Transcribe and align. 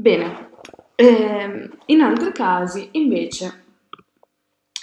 Bene, 0.00 0.50
eh, 0.94 1.70
in 1.86 2.00
altri 2.02 2.30
casi 2.30 2.90
invece 2.92 3.64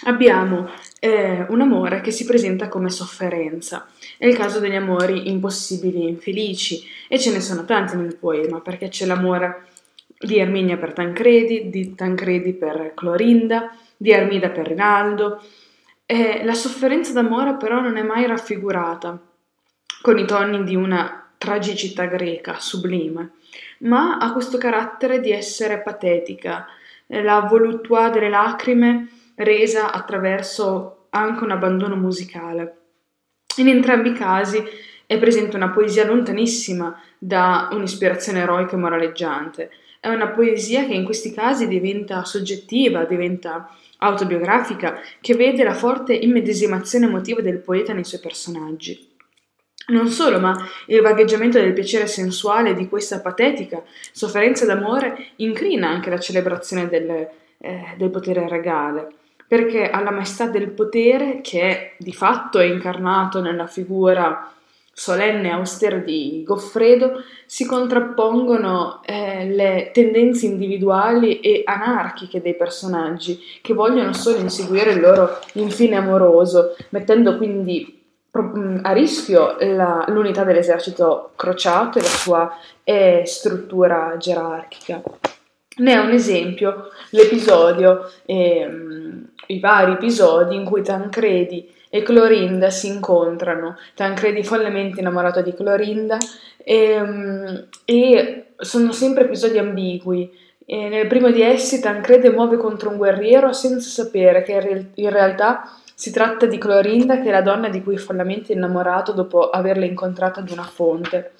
abbiamo 0.04 0.68
eh, 1.00 1.46
un 1.48 1.62
amore 1.62 2.02
che 2.02 2.10
si 2.10 2.26
presenta 2.26 2.68
come 2.68 2.90
sofferenza. 2.90 3.88
È 4.18 4.26
il 4.26 4.36
caso 4.36 4.60
degli 4.60 4.74
amori 4.74 5.30
impossibili 5.30 6.04
e 6.04 6.08
infelici 6.08 6.84
e 7.08 7.18
ce 7.18 7.32
ne 7.32 7.40
sono 7.40 7.64
tanti 7.64 7.96
nel 7.96 8.16
poema 8.16 8.60
perché 8.60 8.88
c'è 8.88 9.06
l'amore 9.06 9.68
di 10.18 10.36
Erminia 10.38 10.76
per 10.76 10.92
Tancredi, 10.92 11.70
di 11.70 11.94
Tancredi 11.94 12.52
per 12.52 12.92
Clorinda, 12.94 13.74
di 13.96 14.12
Armida 14.12 14.50
per 14.50 14.66
Rinaldo. 14.66 15.42
Eh, 16.04 16.44
la 16.44 16.52
sofferenza 16.52 17.14
d'amore 17.14 17.56
però 17.56 17.80
non 17.80 17.96
è 17.96 18.02
mai 18.02 18.26
raffigurata 18.26 19.18
con 20.02 20.18
i 20.18 20.26
toni 20.26 20.62
di 20.62 20.74
una 20.74 21.26
tragicità 21.38 22.04
greca 22.04 22.60
sublime 22.60 23.30
ma 23.80 24.18
ha 24.18 24.32
questo 24.32 24.58
carattere 24.58 25.20
di 25.20 25.30
essere 25.30 25.80
patetica, 25.80 26.66
la 27.06 27.40
voluttua 27.40 28.08
delle 28.10 28.28
lacrime 28.28 29.08
resa 29.36 29.92
attraverso 29.92 31.06
anche 31.10 31.44
un 31.44 31.50
abbandono 31.50 31.96
musicale. 31.96 32.76
In 33.56 33.68
entrambi 33.68 34.10
i 34.10 34.14
casi 34.14 34.62
è 35.06 35.18
presente 35.18 35.56
una 35.56 35.70
poesia 35.70 36.04
lontanissima 36.04 37.00
da 37.18 37.68
un'ispirazione 37.70 38.40
eroica 38.40 38.76
e 38.76 38.78
moraleggiante. 38.78 39.70
È 40.00 40.08
una 40.08 40.28
poesia 40.28 40.84
che 40.84 40.94
in 40.94 41.04
questi 41.04 41.32
casi 41.32 41.68
diventa 41.68 42.24
soggettiva, 42.24 43.04
diventa 43.04 43.70
autobiografica, 43.98 45.00
che 45.20 45.34
vede 45.34 45.64
la 45.64 45.74
forte 45.74 46.12
immedesimazione 46.12 47.06
emotiva 47.06 47.40
del 47.40 47.58
poeta 47.58 47.92
nei 47.92 48.04
suoi 48.04 48.20
personaggi. 48.20 49.15
Non 49.88 50.08
solo, 50.08 50.40
ma 50.40 50.56
il 50.86 51.00
vagheggiamento 51.00 51.60
del 51.60 51.72
piacere 51.72 52.08
sensuale 52.08 52.74
di 52.74 52.88
questa 52.88 53.20
patetica 53.20 53.84
sofferenza 54.12 54.66
d'amore 54.66 55.28
incrina 55.36 55.88
anche 55.88 56.10
la 56.10 56.18
celebrazione 56.18 56.88
del, 56.88 57.08
eh, 57.58 57.94
del 57.96 58.10
potere 58.10 58.48
regale, 58.48 59.06
perché 59.46 59.88
alla 59.88 60.10
maestà 60.10 60.48
del 60.48 60.70
potere, 60.70 61.40
che 61.40 61.92
di 61.98 62.12
fatto 62.12 62.58
è 62.58 62.64
incarnato 62.64 63.40
nella 63.40 63.68
figura 63.68 64.50
solenne 64.92 65.48
e 65.48 65.52
austera 65.52 65.98
di 65.98 66.42
Goffredo, 66.44 67.22
si 67.44 67.64
contrappongono 67.64 69.02
eh, 69.04 69.46
le 69.46 69.90
tendenze 69.92 70.46
individuali 70.46 71.38
e 71.38 71.62
anarchiche 71.64 72.40
dei 72.40 72.56
personaggi 72.56 73.38
che 73.62 73.72
vogliono 73.72 74.12
solo 74.14 74.38
inseguire 74.38 74.92
il 74.92 75.00
loro 75.00 75.38
infine 75.52 75.94
amoroso, 75.94 76.74
mettendo 76.88 77.36
quindi 77.36 77.96
a 78.82 78.92
rischio 78.92 79.56
la, 79.60 80.04
l'unità 80.08 80.44
dell'esercito 80.44 81.32
crociato 81.36 81.98
e 81.98 82.02
la 82.02 82.08
sua 82.08 82.58
eh, 82.84 83.22
struttura 83.24 84.14
gerarchica. 84.18 85.02
Ne 85.78 85.92
è 85.92 85.98
un 85.98 86.10
esempio 86.10 86.90
l'episodio, 87.10 88.10
eh, 88.24 88.68
i 89.48 89.60
vari 89.60 89.92
episodi 89.92 90.54
in 90.54 90.64
cui 90.64 90.82
Tancredi 90.82 91.70
e 91.90 92.02
Clorinda 92.02 92.70
si 92.70 92.88
incontrano. 92.88 93.76
Tancredi 93.94 94.42
follemente 94.42 95.00
innamorato 95.00 95.42
di 95.42 95.54
Clorinda 95.54 96.18
e, 96.56 97.68
e 97.84 98.46
sono 98.56 98.92
sempre 98.92 99.24
episodi 99.24 99.58
ambigui. 99.58 100.44
E 100.64 100.88
nel 100.88 101.06
primo 101.06 101.30
di 101.30 101.42
essi 101.42 101.80
Tancredi 101.80 102.28
muove 102.30 102.56
contro 102.56 102.90
un 102.90 102.96
guerriero 102.96 103.52
senza 103.52 103.88
sapere 103.88 104.42
che 104.42 104.88
in 104.94 105.10
realtà 105.10 105.62
si 105.98 106.10
tratta 106.10 106.44
di 106.44 106.58
Clorinda, 106.58 107.22
che 107.22 107.28
è 107.28 107.30
la 107.30 107.40
donna 107.40 107.70
di 107.70 107.82
cui 107.82 107.94
è 107.94 107.98
follamente 107.98 108.52
innamorato 108.52 109.12
dopo 109.12 109.48
averla 109.48 109.86
incontrata 109.86 110.40
ad 110.40 110.50
una 110.50 110.62
fonte. 110.62 111.32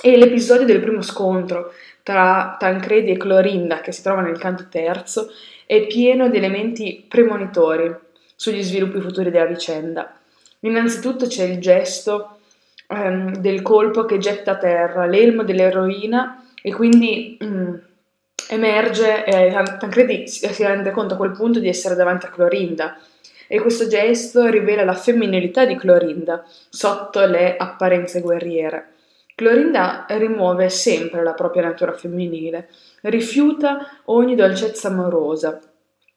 E 0.00 0.16
l'episodio 0.16 0.64
del 0.64 0.78
primo 0.78 1.02
scontro 1.02 1.72
tra 2.04 2.54
Tancredi 2.60 3.10
e 3.10 3.16
Clorinda, 3.16 3.80
che 3.80 3.90
si 3.90 4.00
trova 4.02 4.20
nel 4.20 4.38
canto 4.38 4.68
terzo, 4.70 5.32
è 5.66 5.84
pieno 5.88 6.28
di 6.28 6.36
elementi 6.36 7.04
premonitori 7.08 7.92
sugli 8.36 8.62
sviluppi 8.62 9.00
futuri 9.00 9.32
della 9.32 9.46
vicenda. 9.46 10.16
Innanzitutto 10.60 11.26
c'è 11.26 11.42
il 11.42 11.58
gesto 11.58 12.38
ehm, 12.86 13.34
del 13.38 13.62
colpo 13.62 14.04
che 14.04 14.18
getta 14.18 14.52
a 14.52 14.58
terra 14.58 15.06
l'elmo 15.06 15.42
dell'eroina 15.42 16.46
e 16.62 16.72
quindi 16.72 17.36
mm, 17.42 17.74
emerge, 18.48 19.24
eh, 19.24 19.50
Tancredi 19.80 20.28
si 20.28 20.62
rende 20.62 20.92
conto 20.92 21.14
a 21.14 21.16
quel 21.16 21.32
punto 21.32 21.58
di 21.58 21.66
essere 21.66 21.96
davanti 21.96 22.26
a 22.26 22.30
Clorinda 22.30 22.96
e 23.52 23.60
questo 23.60 23.86
gesto 23.86 24.46
rivela 24.46 24.82
la 24.82 24.94
femminilità 24.94 25.66
di 25.66 25.76
Clorinda 25.76 26.42
sotto 26.70 27.26
le 27.26 27.58
apparenze 27.58 28.22
guerriere. 28.22 28.92
Clorinda 29.34 30.06
rimuove 30.08 30.70
sempre 30.70 31.22
la 31.22 31.34
propria 31.34 31.64
natura 31.64 31.92
femminile, 31.92 32.70
rifiuta 33.02 34.00
ogni 34.06 34.34
dolcezza 34.34 34.88
amorosa. 34.88 35.60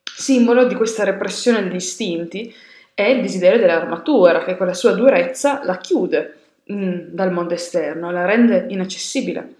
Simbolo 0.01 0.63
di 0.63 0.75
questa 0.75 1.03
repressione 1.03 1.63
degli 1.63 1.75
istinti 1.75 2.55
è 2.93 3.03
il 3.03 3.21
desiderio 3.21 3.59
dell'armatura, 3.59 4.45
che 4.45 4.55
con 4.55 4.67
la 4.67 4.73
sua 4.73 4.93
durezza 4.93 5.59
la 5.65 5.75
chiude 5.75 6.37
mm, 6.71 6.99
dal 7.09 7.33
mondo 7.33 7.53
esterno, 7.53 8.11
la 8.11 8.23
rende 8.23 8.67
inaccessibile. 8.69 9.55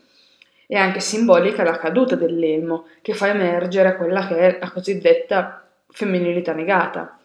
È 0.66 0.75
anche 0.75 1.02
simbolica 1.02 1.63
la 1.63 1.78
caduta 1.78 2.16
dell'elmo, 2.16 2.86
che 3.02 3.13
fa 3.13 3.28
emergere 3.28 3.97
quella 3.97 4.25
che 4.28 4.38
è 4.38 4.57
la 4.62 4.72
cosiddetta 4.72 5.68
femminilità 5.90 6.53
negata. 6.53 7.19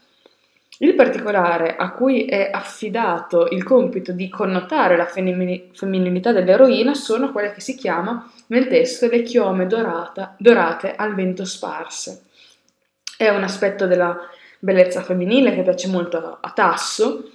Il 0.82 0.94
particolare 0.94 1.76
a 1.76 1.90
cui 1.90 2.24
è 2.24 2.48
affidato 2.50 3.48
il 3.50 3.62
compito 3.64 4.12
di 4.12 4.30
connotare 4.30 4.96
la 4.96 5.04
femminilità 5.04 6.32
dell'eroina 6.32 6.94
sono 6.94 7.32
quelle 7.32 7.52
che 7.52 7.60
si 7.60 7.74
chiama 7.74 8.32
nel 8.46 8.66
testo 8.66 9.06
le 9.06 9.20
chiome 9.20 9.66
dorata, 9.66 10.34
dorate 10.38 10.94
al 10.94 11.14
vento 11.14 11.44
sparse. 11.44 12.22
È 13.14 13.28
un 13.28 13.42
aspetto 13.42 13.86
della 13.86 14.18
bellezza 14.58 15.02
femminile 15.02 15.54
che 15.54 15.62
piace 15.62 15.88
molto 15.88 16.38
a 16.40 16.50
Tasso, 16.50 17.30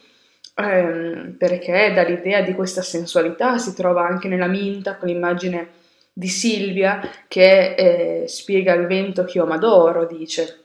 ehm, 0.56 1.36
perché 1.38 1.92
dà 1.94 2.02
l'idea 2.02 2.42
di 2.42 2.54
questa 2.54 2.82
sensualità, 2.82 3.60
si 3.60 3.76
trova 3.76 4.08
anche 4.08 4.28
nella 4.28 4.48
Minta 4.48 4.96
con 4.96 5.08
l'immagine 5.08 5.70
di 6.12 6.30
Silvia 6.30 7.00
che 7.28 7.76
eh, 7.76 8.28
spiega 8.28 8.74
il 8.74 8.88
vento 8.88 9.24
chioma 9.24 9.60
d'oro, 9.60 10.08
dice 10.08 10.65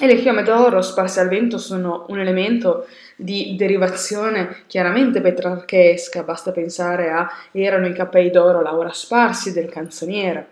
e 0.00 0.06
le 0.06 0.16
chiome 0.16 0.42
d'oro 0.42 0.82
sparse 0.82 1.20
al 1.20 1.28
vento 1.28 1.56
sono 1.56 2.06
un 2.08 2.18
elemento 2.18 2.86
di 3.16 3.54
derivazione 3.56 4.62
chiaramente 4.66 5.20
petrarchesca, 5.20 6.24
basta 6.24 6.50
pensare 6.50 7.10
a 7.10 7.30
erano 7.52 7.86
i 7.86 7.92
capelli 7.92 8.30
d'oro 8.30 8.60
Laura 8.60 8.90
Sparsi 8.90 9.52
del 9.52 9.68
canzoniere. 9.68 10.48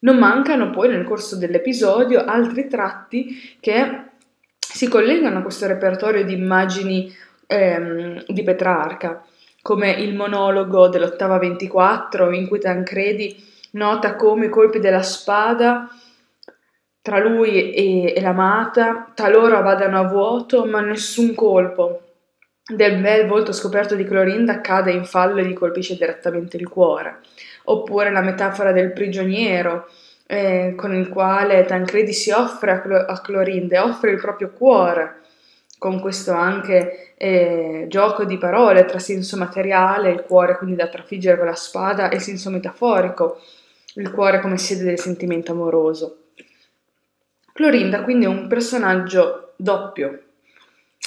Non 0.00 0.18
mancano 0.18 0.70
poi 0.70 0.88
nel 0.88 1.04
corso 1.04 1.36
dell'episodio 1.36 2.24
altri 2.24 2.66
tratti 2.66 3.56
che 3.60 4.10
si 4.58 4.88
collegano 4.88 5.38
a 5.38 5.42
questo 5.42 5.68
repertorio 5.68 6.24
di 6.24 6.34
immagini 6.34 7.14
ehm, 7.46 8.24
di 8.26 8.42
Petrarca, 8.42 9.24
come 9.60 9.92
il 9.92 10.16
monologo 10.16 10.88
dell'ottava 10.88 11.38
24 11.38 12.32
in 12.32 12.48
cui 12.48 12.58
Tancredi 12.58 13.50
nota 13.72 14.16
come 14.16 14.46
i 14.46 14.50
colpi 14.50 14.80
della 14.80 15.02
spada 15.02 15.88
tra 17.02 17.18
lui 17.18 17.72
e, 17.72 18.14
e 18.16 18.20
l'amata, 18.20 19.10
talora 19.14 19.60
vadano 19.60 19.98
a 19.98 20.06
vuoto, 20.06 20.64
ma 20.64 20.80
nessun 20.80 21.34
colpo 21.34 22.00
del 22.64 23.00
bel 23.00 23.26
volto 23.26 23.52
scoperto 23.52 23.96
di 23.96 24.04
Clorinda 24.04 24.60
cade 24.60 24.92
in 24.92 25.04
fallo 25.04 25.40
e 25.40 25.44
gli 25.44 25.52
colpisce 25.52 25.96
direttamente 25.96 26.56
il 26.56 26.68
cuore. 26.68 27.18
Oppure 27.64 28.10
la 28.10 28.20
metafora 28.20 28.70
del 28.70 28.92
prigioniero, 28.92 29.88
eh, 30.26 30.74
con 30.76 30.94
il 30.94 31.08
quale 31.08 31.64
Tancredi 31.64 32.12
si 32.12 32.30
offre 32.30 32.70
a, 32.70 32.80
Clo- 32.80 33.04
a 33.04 33.20
Clorinda 33.20 33.76
e 33.76 33.80
offre 33.80 34.12
il 34.12 34.20
proprio 34.20 34.50
cuore, 34.50 35.16
con 35.78 36.00
questo 36.00 36.32
anche 36.32 37.14
eh, 37.16 37.86
gioco 37.88 38.24
di 38.24 38.38
parole 38.38 38.84
tra 38.84 39.00
senso 39.00 39.36
materiale, 39.36 40.12
il 40.12 40.22
cuore 40.22 40.56
quindi 40.56 40.76
da 40.76 40.86
trafiggere 40.86 41.36
con 41.36 41.46
la 41.46 41.56
spada, 41.56 42.08
e 42.08 42.20
senso 42.20 42.50
metaforico, 42.50 43.40
il 43.96 44.10
cuore 44.12 44.40
come 44.40 44.56
sede 44.56 44.84
del 44.84 45.00
sentimento 45.00 45.50
amoroso. 45.50 46.21
Clorinda 47.52 48.02
quindi 48.02 48.24
è 48.24 48.28
un 48.28 48.46
personaggio 48.48 49.52
doppio, 49.56 50.22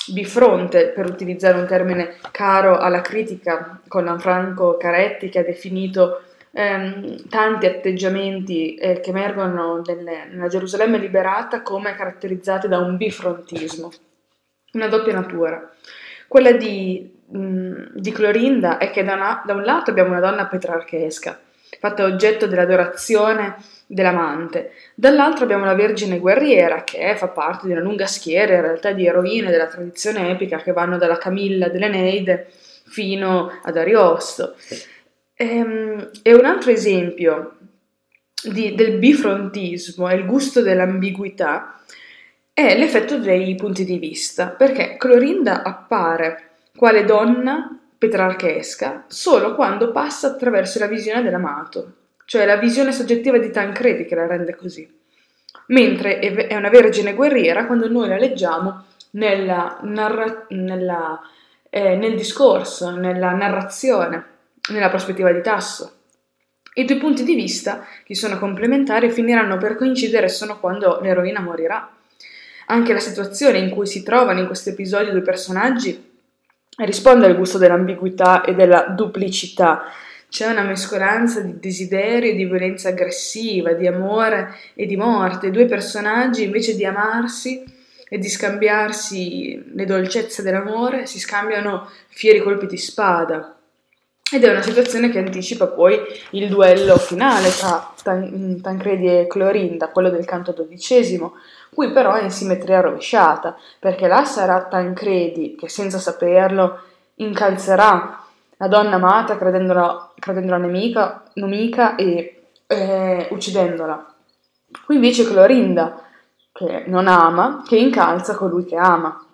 bifronte, 0.07 0.89
per 0.89 1.05
utilizzare 1.05 1.57
un 1.57 1.65
termine 1.65 2.17
caro 2.31 2.77
alla 2.77 3.01
critica, 3.01 3.79
con 3.87 4.05
Lanfranco 4.05 4.77
Caretti 4.77 5.29
che 5.29 5.39
ha 5.39 5.43
definito 5.43 6.21
ehm, 6.51 7.27
tanti 7.27 7.65
atteggiamenti 7.65 8.75
eh, 8.75 8.99
che 8.99 9.09
emergono 9.09 9.81
nelle, 9.85 10.25
nella 10.29 10.47
Gerusalemme 10.47 10.97
liberata 10.97 11.61
come 11.61 11.95
caratterizzati 11.95 12.67
da 12.67 12.77
un 12.79 12.97
bifrontismo, 12.97 13.91
una 14.73 14.87
doppia 14.87 15.13
natura. 15.13 15.69
Quella 16.27 16.51
di, 16.51 17.21
mh, 17.27 17.97
di 17.99 18.11
Clorinda 18.11 18.77
è 18.77 18.89
che 18.91 19.03
da, 19.03 19.15
una, 19.15 19.43
da 19.45 19.53
un 19.53 19.63
lato 19.63 19.91
abbiamo 19.91 20.11
una 20.11 20.19
donna 20.19 20.45
petrarchesca, 20.45 21.39
fatta 21.79 22.05
oggetto 22.05 22.47
dell'adorazione 22.47 23.55
dell'amante. 23.87 24.71
Dall'altro 24.95 25.43
abbiamo 25.43 25.65
la 25.65 25.75
Vergine 25.75 26.19
guerriera, 26.19 26.83
che 26.83 27.15
fa 27.15 27.27
parte 27.27 27.67
di 27.67 27.73
una 27.73 27.81
lunga 27.81 28.07
schiera 28.07 28.55
in 28.55 28.61
realtà 28.61 28.91
di 28.91 29.05
eroine 29.05 29.51
della 29.51 29.67
tradizione 29.67 30.31
epica 30.31 30.57
che 30.57 30.71
vanno 30.71 30.97
dalla 30.97 31.17
Camilla 31.17 31.69
dell'Eneide 31.69 32.47
fino 32.85 33.51
ad 33.63 33.77
Ariosto. 33.77 34.55
Ehm, 35.35 36.11
e 36.21 36.33
un 36.33 36.45
altro 36.45 36.71
esempio 36.71 37.57
di, 38.43 38.73
del 38.75 38.97
bifrontismo 38.97 40.09
e 40.09 40.15
il 40.15 40.25
gusto 40.25 40.61
dell'ambiguità 40.61 41.79
è 42.53 42.77
l'effetto 42.77 43.17
dei 43.17 43.53
punti 43.55 43.83
di 43.83 43.97
vista, 43.97 44.47
perché 44.47 44.95
Clorinda 44.97 45.61
appare 45.61 46.51
quale 46.75 47.03
donna 47.03 47.84
petrarchesca 48.05 49.05
solo 49.07 49.55
quando 49.55 49.91
passa 49.91 50.27
attraverso 50.27 50.77
la 50.79 50.87
visione 50.87 51.23
dell'amato, 51.23 51.93
cioè 52.25 52.45
la 52.45 52.57
visione 52.57 52.91
soggettiva 52.91 53.37
di 53.37 53.49
Tancredi 53.49 54.05
che 54.05 54.15
la 54.15 54.27
rende 54.27 54.55
così, 54.55 54.87
mentre 55.67 56.19
è 56.19 56.55
una 56.55 56.69
vergine 56.69 57.15
guerriera 57.15 57.65
quando 57.65 57.89
noi 57.89 58.07
la 58.07 58.17
leggiamo 58.17 58.85
nella, 59.11 59.79
narra- 59.81 60.45
nella, 60.49 61.19
eh, 61.69 61.95
nel 61.95 62.15
discorso, 62.15 62.95
nella 62.95 63.31
narrazione, 63.31 64.25
nella 64.71 64.89
prospettiva 64.89 65.31
di 65.31 65.41
Tasso. 65.41 65.93
I 66.77 66.85
due 66.85 66.97
punti 66.97 67.23
di 67.23 67.35
vista, 67.35 67.85
che 68.03 68.15
sono 68.15 68.37
complementari, 68.37 69.09
finiranno 69.09 69.57
per 69.57 69.75
coincidere 69.75 70.27
solo 70.27 70.59
quando 70.59 70.99
l'eroina 71.01 71.39
morirà. 71.39 71.89
Anche 72.67 72.93
la 72.93 72.99
situazione 72.99 73.59
in 73.59 73.69
cui 73.69 73.87
si 73.87 74.03
trovano 74.03 74.41
in 74.41 74.47
questo 74.47 74.71
episodio 74.71 75.11
due 75.11 75.21
personaggi 75.21 76.13
risponde 76.77 77.25
al 77.25 77.37
gusto 77.37 77.57
dell'ambiguità 77.57 78.43
e 78.43 78.53
della 78.53 78.87
duplicità. 78.95 79.83
C'è 80.27 80.47
una 80.47 80.63
mescolanza 80.63 81.39
di 81.39 81.59
desiderio 81.59 82.31
e 82.31 82.35
di 82.35 82.45
violenza 82.45 82.89
aggressiva, 82.89 83.73
di 83.73 83.87
amore 83.87 84.53
e 84.73 84.85
di 84.85 84.97
morte. 84.97 85.51
Due 85.51 85.65
personaggi 85.65 86.43
invece 86.43 86.75
di 86.75 86.83
amarsi 86.83 87.63
e 88.07 88.17
di 88.17 88.27
scambiarsi 88.27 89.71
le 89.73 89.85
dolcezze 89.85 90.41
dell'amore 90.41 91.05
si 91.05 91.19
scambiano 91.19 91.89
fieri 92.09 92.39
colpi 92.39 92.65
di 92.65 92.77
spada. 92.77 93.54
Ed 94.31 94.43
è 94.43 94.49
una 94.49 94.61
situazione 94.61 95.09
che 95.09 95.19
anticipa 95.19 95.67
poi 95.67 95.99
il 96.31 96.49
duello 96.49 96.97
finale 96.97 97.49
tra 97.49 97.93
Tan- 98.01 98.59
Tancredi 98.61 99.07
e 99.07 99.27
Clorinda, 99.27 99.89
quello 99.89 100.09
del 100.09 100.25
canto 100.25 100.51
dodicesimo, 100.51 101.35
Qui 101.75 101.91
però 101.91 102.13
è 102.13 102.23
in 102.23 102.31
simmetria 102.31 102.79
rovesciata, 102.79 103.57
perché 103.79 104.07
là 104.07 104.23
sarà 104.23 104.63
Tancredi 104.63 105.55
che 105.59 105.67
senza 105.67 105.99
saperlo 105.99 106.79
incalzerà 107.15 108.23
la 108.55 108.67
donna 108.69 108.95
amata 108.95 109.37
credendola, 109.37 110.13
credendola 110.17 110.57
nemica, 110.57 111.23
nemica 111.33 111.95
e 111.95 112.43
eh, 112.65 113.27
uccidendola. 113.29 114.15
Qui 114.85 114.95
invece 114.95 115.25
Clorinda, 115.25 116.01
che 116.53 116.85
non 116.87 117.09
ama, 117.09 117.61
che 117.67 117.75
incalza 117.75 118.35
colui 118.35 118.63
che 118.63 118.77
ama. 118.77 119.24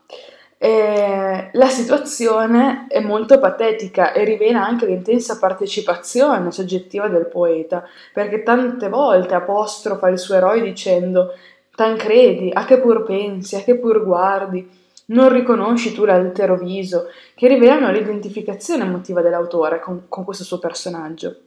E 0.63 1.49
la 1.53 1.69
situazione 1.69 2.85
è 2.87 2.99
molto 2.99 3.39
patetica 3.39 4.11
e 4.11 4.23
rivela 4.23 4.63
anche 4.63 4.85
l'intensa 4.85 5.39
partecipazione 5.39 6.51
soggettiva 6.51 7.07
del 7.07 7.25
poeta, 7.25 7.83
perché 8.13 8.43
tante 8.43 8.87
volte 8.87 9.33
apostrofa 9.33 10.07
il 10.09 10.19
suo 10.19 10.35
eroe 10.35 10.61
dicendo 10.61 11.33
Tancredi, 11.73 12.51
a 12.53 12.63
che 12.65 12.77
pur 12.79 13.01
pensi, 13.01 13.55
a 13.55 13.63
che 13.63 13.75
pur 13.75 14.03
guardi, 14.03 14.69
non 15.07 15.33
riconosci 15.33 15.93
tu 15.93 16.05
l'altero 16.05 16.55
viso, 16.57 17.07
che 17.33 17.47
rivelano 17.47 17.91
l'identificazione 17.91 18.83
emotiva 18.83 19.21
dell'autore 19.21 19.79
con, 19.79 20.03
con 20.07 20.23
questo 20.23 20.43
suo 20.43 20.59
personaggio. 20.59 21.37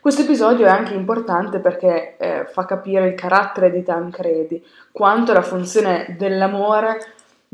Questo 0.00 0.22
episodio 0.22 0.66
è 0.66 0.70
anche 0.70 0.94
importante 0.94 1.60
perché 1.60 2.16
eh, 2.16 2.44
fa 2.46 2.64
capire 2.64 3.06
il 3.06 3.14
carattere 3.14 3.70
di 3.70 3.84
Tancredi, 3.84 4.66
quanto 4.90 5.32
la 5.32 5.42
funzione 5.42 6.16
dell'amore 6.18 6.98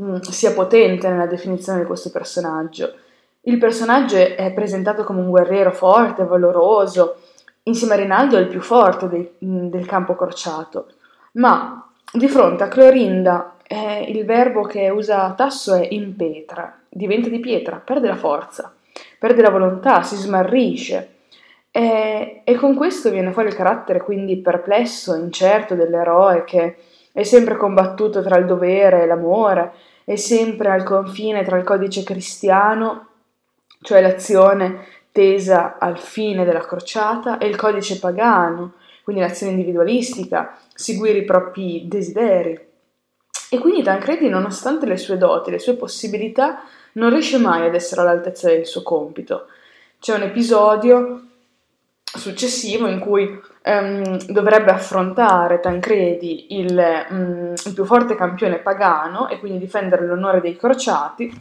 mm, 0.01 0.15
sia 0.21 0.53
potente 0.53 1.09
nella 1.09 1.27
definizione 1.27 1.79
di 1.79 1.85
questo 1.85 2.09
personaggio. 2.11 2.93
Il 3.41 3.57
personaggio 3.57 4.17
è 4.17 4.51
presentato 4.53 5.03
come 5.03 5.21
un 5.21 5.29
guerriero 5.29 5.71
forte, 5.71 6.25
valoroso, 6.25 7.17
insieme 7.63 7.93
a 7.93 7.97
Rinaldo 7.97 8.37
è 8.37 8.41
il 8.41 8.47
più 8.47 8.61
forte 8.61 9.07
dei, 9.07 9.31
mh, 9.39 9.67
del 9.67 9.85
campo 9.85 10.15
crociato. 10.15 10.87
Ma 11.33 11.89
di 12.11 12.27
fronte 12.27 12.63
a 12.63 12.67
Clorinda 12.67 13.55
eh, 13.63 14.05
il 14.09 14.25
verbo 14.25 14.63
che 14.63 14.89
usa 14.89 15.33
Tasso 15.33 15.73
è 15.75 15.87
impetra, 15.91 16.77
diventa 16.89 17.29
di 17.29 17.39
pietra, 17.39 17.77
perde 17.77 18.07
la 18.07 18.15
forza, 18.15 18.73
perde 19.17 19.41
la 19.41 19.49
volontà, 19.49 20.03
si 20.03 20.15
smarrisce. 20.17 21.15
E, 21.71 22.41
e 22.43 22.55
con 22.55 22.75
questo 22.75 23.09
viene 23.09 23.31
fuori 23.31 23.47
il 23.47 23.55
carattere 23.55 24.01
quindi 24.01 24.37
perplesso, 24.37 25.15
incerto 25.15 25.73
dell'eroe 25.73 26.43
che 26.43 26.75
è 27.13 27.23
sempre 27.23 27.55
combattuto 27.55 28.21
tra 28.21 28.37
il 28.37 28.45
dovere 28.45 29.03
e 29.03 29.05
l'amore, 29.05 29.71
è 30.03 30.15
sempre 30.15 30.69
al 30.69 30.83
confine 30.83 31.43
tra 31.43 31.57
il 31.57 31.63
codice 31.63 32.03
cristiano, 32.03 33.07
cioè 33.81 34.01
l'azione 34.01 34.85
tesa 35.11 35.77
al 35.77 35.97
fine 35.97 36.45
della 36.45 36.65
crociata, 36.65 37.37
e 37.37 37.47
il 37.47 37.55
codice 37.55 37.99
pagano, 37.99 38.73
quindi 39.03 39.21
l'azione 39.21 39.53
individualistica, 39.53 40.57
seguire 40.73 41.19
i 41.19 41.25
propri 41.25 41.87
desideri. 41.87 42.59
E 43.49 43.57
quindi 43.57 43.83
Tancredi, 43.83 44.29
nonostante 44.29 44.85
le 44.85 44.97
sue 44.97 45.17
doti, 45.17 45.51
le 45.51 45.59
sue 45.59 45.75
possibilità, 45.75 46.63
non 46.93 47.09
riesce 47.09 47.37
mai 47.37 47.65
ad 47.67 47.75
essere 47.75 48.01
all'altezza 48.01 48.47
del 48.47 48.65
suo 48.65 48.81
compito. 48.81 49.47
C'è 49.99 50.15
un 50.15 50.23
episodio 50.23 51.21
successivo 52.03 52.87
in 52.87 52.99
cui 52.99 53.39
um, 53.63 54.17
dovrebbe 54.27 54.71
affrontare 54.71 55.59
Tancredi 55.59 56.57
il, 56.59 57.05
um, 57.09 57.53
il, 57.53 57.73
più 57.73 57.85
forte 57.85 58.15
campione 58.15 58.59
pagano 58.59 59.27
e 59.27 59.39
quindi 59.39 59.59
difendere 59.59 60.05
l'onore 60.05 60.41
dei 60.41 60.55
crociati, 60.55 61.31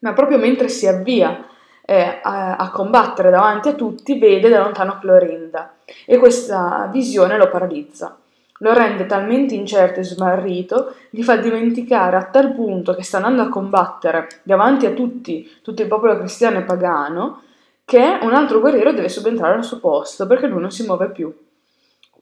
ma 0.00 0.12
proprio 0.12 0.38
mentre 0.38 0.68
si 0.68 0.86
avvia 0.86 1.46
eh, 1.84 2.20
a, 2.22 2.56
a, 2.56 2.70
combattere 2.70 3.30
davanti 3.30 3.68
a 3.68 3.74
tutti 3.74 4.18
vede 4.18 4.48
da 4.48 4.60
lontano 4.60 4.98
Clorinda 4.98 5.76
e 6.04 6.18
questa 6.18 6.88
visione 6.92 7.36
lo 7.36 7.48
paralizza. 7.48 8.18
Lo 8.60 8.72
rende 8.72 9.04
talmente 9.04 9.54
incerto 9.54 10.00
e 10.00 10.04
smarrito, 10.04 10.94
gli 11.10 11.22
fa 11.22 11.36
dimenticare 11.36 12.16
a 12.16 12.24
tal 12.24 12.54
punto 12.54 12.94
che 12.94 13.02
sta 13.02 13.18
andando 13.18 13.42
a 13.42 13.48
combattere 13.50 14.28
davanti 14.42 14.86
a 14.86 14.92
tutti, 14.92 15.58
tutto 15.62 15.82
il 15.82 15.88
popolo 15.88 16.16
cristiano 16.16 16.58
e 16.58 16.62
pagano, 16.62 17.42
che 17.84 18.18
un 18.22 18.32
altro 18.32 18.60
guerriero 18.60 18.92
deve 18.92 19.10
subentrare 19.10 19.54
al 19.54 19.64
suo 19.64 19.78
posto 19.78 20.26
perché 20.26 20.46
lui 20.46 20.62
non 20.62 20.70
si 20.70 20.84
muove 20.86 21.10
più. 21.10 21.32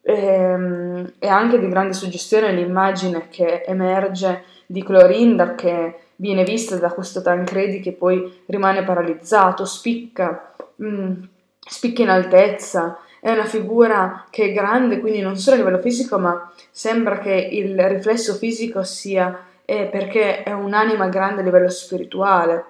E, 0.07 0.13
ehm, 0.13 1.13
è 1.19 1.29
anche 1.29 1.59
di 1.59 1.69
grande 1.69 1.95
suggestione 1.95 2.53
l'immagine 2.53 3.29
che 3.31 3.63
emerge 3.67 4.45
di 4.67 4.85
Clorinda 4.85 5.55
che 5.55 5.99
viene 6.17 6.45
vista 6.45 6.77
da 6.77 6.91
questo 6.91 7.23
Tancredi 7.23 7.81
che 7.81 7.93
poi 7.93 8.43
rimane 8.47 8.85
paralizzato, 8.85 9.65
spicca, 9.65 10.55
mh, 10.77 10.87
mm, 10.87 11.23
spicca 11.59 12.03
in 12.03 12.11
altezza, 12.11 12.99
è 13.19 13.33
una 13.33 13.47
figura 13.47 14.27
che 14.29 14.45
è 14.45 14.53
grande, 14.53 15.01
quindi 15.01 15.21
non 15.21 15.39
solo 15.39 15.57
a 15.57 15.59
livello 15.61 15.79
fisico, 15.81 16.19
ma 16.19 16.53
sembra 16.71 17.19
che 17.19 17.33
il 17.33 17.83
riflesso 17.89 18.35
fisico 18.35 18.83
sia 18.83 19.47
eh, 19.65 19.87
perché 19.87 20.43
è 20.43 20.53
un'anima 20.53 21.09
grande 21.09 21.41
a 21.41 21.45
livello 21.45 21.71
spirituale. 21.71 22.65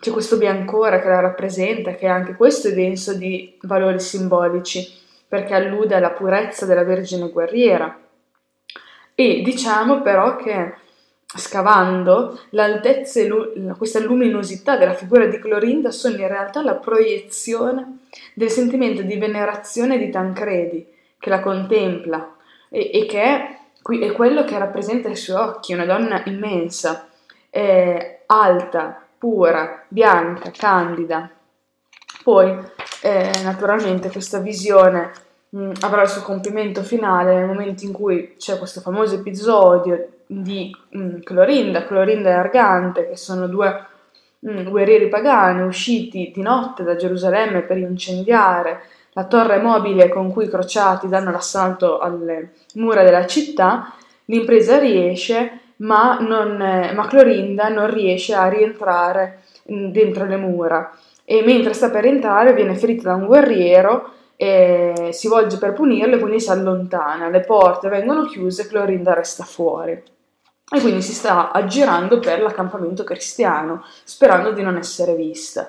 C'è 0.00 0.10
questo 0.10 0.38
biancore 0.38 1.02
che 1.02 1.08
la 1.08 1.20
rappresenta, 1.20 1.94
che 1.94 2.06
anche 2.06 2.34
questo 2.34 2.68
è 2.68 2.72
denso 2.72 3.14
di 3.14 3.58
valori 3.62 4.00
simbolici, 4.00 4.90
perché 5.28 5.54
allude 5.54 5.94
alla 5.94 6.10
purezza 6.10 6.64
della 6.66 6.84
Vergine 6.84 7.28
guerriera. 7.28 7.98
E 9.14 9.42
diciamo 9.42 10.00
però 10.00 10.36
che 10.36 10.74
scavando, 11.36 12.40
l'altezza 12.50 13.20
e 13.20 13.26
lu- 13.26 13.76
questa 13.76 14.00
luminosità 14.00 14.76
della 14.78 14.94
figura 14.94 15.26
di 15.26 15.38
Clorinda 15.38 15.90
sono 15.90 16.16
in 16.16 16.26
realtà 16.26 16.62
la 16.62 16.76
proiezione 16.76 17.98
del 18.34 18.50
sentimento 18.50 19.02
di 19.02 19.16
venerazione 19.18 19.98
di 19.98 20.08
Tancredi, 20.08 20.86
che 21.18 21.28
la 21.28 21.40
contempla 21.40 22.36
e, 22.70 22.90
e 22.92 23.06
che 23.06 23.22
è, 23.22 23.58
è, 24.00 24.12
quello 24.12 24.44
che 24.44 24.58
rappresenta 24.58 25.08
i 25.08 25.16
suoi 25.16 25.36
occhi, 25.36 25.74
una 25.74 25.84
donna 25.84 26.22
immensa, 26.24 27.08
eh, 27.50 28.20
alta, 28.26 29.02
pura, 29.18 29.84
bianca, 29.88 30.50
candida. 30.50 31.30
Poi, 32.28 32.54
eh, 33.00 33.30
naturalmente, 33.42 34.10
questa 34.10 34.38
visione 34.38 35.12
mh, 35.48 35.70
avrà 35.80 36.02
il 36.02 36.08
suo 36.10 36.20
compimento 36.20 36.82
finale 36.82 37.34
nel 37.34 37.46
momento 37.46 37.86
in 37.86 37.92
cui 37.92 38.34
c'è 38.36 38.58
questo 38.58 38.82
famoso 38.82 39.14
episodio 39.14 40.08
di 40.26 40.70
mh, 40.90 41.00
mm, 41.00 41.18
Clorinda, 41.20 41.86
Clorinda 41.86 42.28
e 42.28 42.34
Argante, 42.34 43.08
che 43.08 43.16
sono 43.16 43.46
due 43.46 43.82
mh, 44.40 44.60
mm, 44.60 44.68
guerrieri 44.68 45.08
pagani 45.08 45.62
usciti 45.62 46.30
di 46.34 46.42
notte 46.42 46.82
da 46.82 46.96
Gerusalemme 46.96 47.62
per 47.62 47.78
incendiare 47.78 48.82
la 49.12 49.24
torre 49.24 49.56
mobile 49.56 50.10
con 50.10 50.30
cui 50.30 50.44
i 50.44 50.50
crociati 50.50 51.08
danno 51.08 51.30
l'assalto 51.30 51.98
alle 51.98 52.52
mura 52.74 53.04
della 53.04 53.24
città, 53.24 53.94
l'impresa 54.26 54.78
riesce, 54.78 55.60
ma, 55.76 56.18
non, 56.20 56.58
ma 56.58 57.06
Clorinda 57.06 57.70
non 57.70 57.90
riesce 57.90 58.34
a 58.34 58.50
rientrare 58.50 59.44
mm, 59.72 59.86
dentro 59.86 60.26
le 60.26 60.36
mura 60.36 60.92
e 61.30 61.42
mentre 61.42 61.74
sta 61.74 61.90
per 61.90 62.06
entrare 62.06 62.54
viene 62.54 62.74
ferita 62.74 63.10
da 63.10 63.14
un 63.14 63.26
guerriero 63.26 64.12
e 64.34 65.10
si 65.12 65.28
volge 65.28 65.58
per 65.58 65.74
punirlo 65.74 66.16
e 66.16 66.18
quindi 66.18 66.40
si 66.40 66.48
allontana, 66.48 67.28
le 67.28 67.40
porte 67.40 67.90
vengono 67.90 68.24
chiuse 68.24 68.62
e 68.62 68.66
Clorinda 68.66 69.12
resta 69.12 69.44
fuori. 69.44 69.92
E 69.92 70.80
quindi 70.80 71.02
si 71.02 71.12
sta 71.12 71.52
aggirando 71.52 72.18
per 72.18 72.40
l'accampamento 72.40 73.04
cristiano, 73.04 73.84
sperando 74.04 74.52
di 74.52 74.62
non 74.62 74.78
essere 74.78 75.14
vista. 75.14 75.68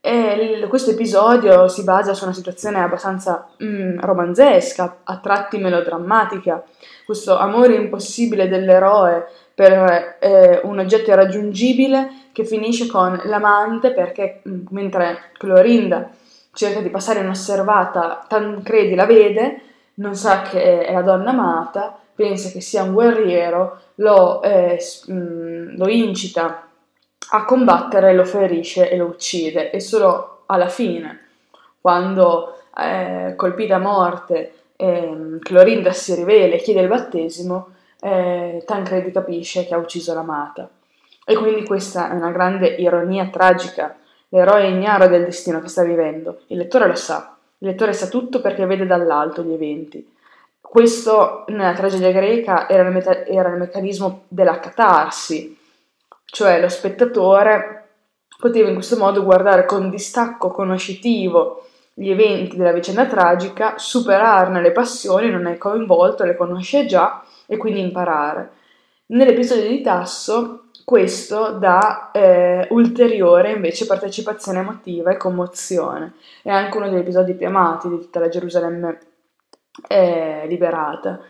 E 0.00 0.64
questo 0.70 0.92
episodio 0.92 1.68
si 1.68 1.84
basa 1.84 2.14
su 2.14 2.24
una 2.24 2.32
situazione 2.32 2.80
abbastanza 2.80 3.46
mm, 3.62 3.98
romanzesca, 3.98 5.00
a 5.04 5.18
tratti 5.18 5.58
melodrammatica, 5.58 6.64
questo 7.04 7.36
amore 7.36 7.74
impossibile 7.74 8.48
dell'eroe 8.48 9.26
per 9.54 10.16
eh, 10.20 10.60
un 10.62 10.78
oggetto 10.78 11.10
irraggiungibile 11.10 12.27
che 12.38 12.44
finisce 12.44 12.86
con 12.86 13.20
l'amante 13.24 13.92
perché 13.92 14.42
mm, 14.48 14.66
mentre 14.70 15.32
Clorinda 15.32 16.08
cerca 16.52 16.80
di 16.80 16.88
passare 16.88 17.18
inosservata, 17.18 18.24
Tancredi 18.28 18.94
la 18.94 19.06
vede, 19.06 19.60
non 19.94 20.14
sa 20.14 20.42
che 20.42 20.86
è 20.86 20.92
la 20.92 21.02
donna 21.02 21.30
amata, 21.30 21.98
pensa 22.14 22.50
che 22.50 22.60
sia 22.60 22.84
un 22.84 22.92
guerriero, 22.92 23.80
lo, 23.96 24.40
eh, 24.42 24.78
mm, 25.10 25.76
lo 25.76 25.88
incita 25.88 26.68
a 27.30 27.44
combattere, 27.44 28.14
lo 28.14 28.24
ferisce 28.24 28.88
e 28.88 28.96
lo 28.96 29.06
uccide 29.06 29.72
e 29.72 29.80
solo 29.80 30.42
alla 30.46 30.68
fine, 30.68 31.26
quando 31.80 32.54
eh, 32.76 33.34
colpita 33.34 33.76
a 33.76 33.80
morte 33.80 34.52
eh, 34.76 35.38
Clorinda 35.40 35.90
si 35.90 36.14
rivela 36.14 36.54
e 36.54 36.58
chiede 36.58 36.82
il 36.82 36.88
battesimo, 36.88 37.70
eh, 38.00 38.62
Tancredi 38.64 39.10
capisce 39.10 39.66
che 39.66 39.74
ha 39.74 39.78
ucciso 39.78 40.14
l'amata. 40.14 40.70
E 41.30 41.36
quindi 41.36 41.62
questa 41.62 42.10
è 42.10 42.14
una 42.14 42.30
grande 42.30 42.68
ironia 42.68 43.28
tragica. 43.28 43.98
L'eroe 44.30 44.62
è 44.62 44.68
ignaro 44.68 45.08
del 45.08 45.26
destino 45.26 45.60
che 45.60 45.68
sta 45.68 45.82
vivendo. 45.82 46.40
Il 46.46 46.56
lettore 46.56 46.86
lo 46.86 46.94
sa. 46.94 47.36
Il 47.58 47.68
lettore 47.68 47.92
sa 47.92 48.06
tutto 48.06 48.40
perché 48.40 48.64
vede 48.64 48.86
dall'alto 48.86 49.42
gli 49.42 49.52
eventi. 49.52 50.10
Questo 50.58 51.44
nella 51.48 51.74
tragedia 51.74 52.12
greca 52.12 52.66
era 52.66 52.82
il, 52.82 52.94
meta- 52.94 53.26
era 53.26 53.50
il 53.50 53.58
meccanismo 53.58 54.22
della 54.28 54.58
catarsi, 54.58 55.54
cioè 56.24 56.62
lo 56.62 56.70
spettatore 56.70 57.88
poteva 58.38 58.68
in 58.68 58.74
questo 58.74 58.96
modo 58.96 59.22
guardare 59.22 59.66
con 59.66 59.90
distacco 59.90 60.50
conoscitivo 60.50 61.66
gli 61.92 62.08
eventi 62.08 62.56
della 62.56 62.72
vicenda 62.72 63.04
tragica, 63.04 63.74
superarne 63.76 64.62
le 64.62 64.72
passioni, 64.72 65.28
non 65.28 65.46
è 65.46 65.58
coinvolto, 65.58 66.24
le 66.24 66.36
conosce 66.36 66.86
già 66.86 67.22
e 67.44 67.58
quindi 67.58 67.80
imparare. 67.80 68.52
Nell'episodio 69.06 69.68
di 69.68 69.82
Tasso 69.82 70.67
questo 70.88 71.50
dà 71.50 72.10
eh, 72.12 72.66
ulteriore 72.70 73.52
invece 73.52 73.84
partecipazione 73.84 74.60
emotiva 74.60 75.10
e 75.10 75.18
commozione. 75.18 76.14
È 76.42 76.48
anche 76.48 76.78
uno 76.78 76.88
degli 76.88 77.00
episodi 77.00 77.34
più 77.34 77.46
amati 77.46 77.90
di 77.90 77.98
tutta 77.98 78.20
la 78.20 78.30
Gerusalemme 78.30 78.98
eh, 79.86 80.46
liberata. 80.48 81.20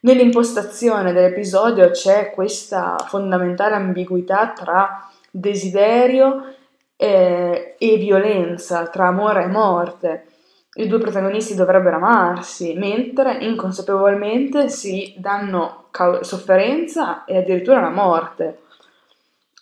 Nell'impostazione 0.00 1.12
dell'episodio 1.12 1.90
c'è 1.90 2.32
questa 2.32 2.96
fondamentale 3.06 3.76
ambiguità 3.76 4.48
tra 4.48 5.08
desiderio 5.30 6.52
eh, 6.96 7.76
e 7.78 7.96
violenza, 7.98 8.88
tra 8.88 9.06
amore 9.06 9.44
e 9.44 9.46
morte. 9.46 10.26
I 10.74 10.88
due 10.88 10.98
protagonisti 10.98 11.54
dovrebbero 11.54 11.98
amarsi, 11.98 12.74
mentre 12.74 13.36
inconsapevolmente 13.44 14.68
si 14.68 15.14
danno 15.16 15.84
sofferenza 16.22 17.24
e 17.24 17.36
addirittura 17.36 17.80
la 17.80 17.90
morte. 17.90 18.62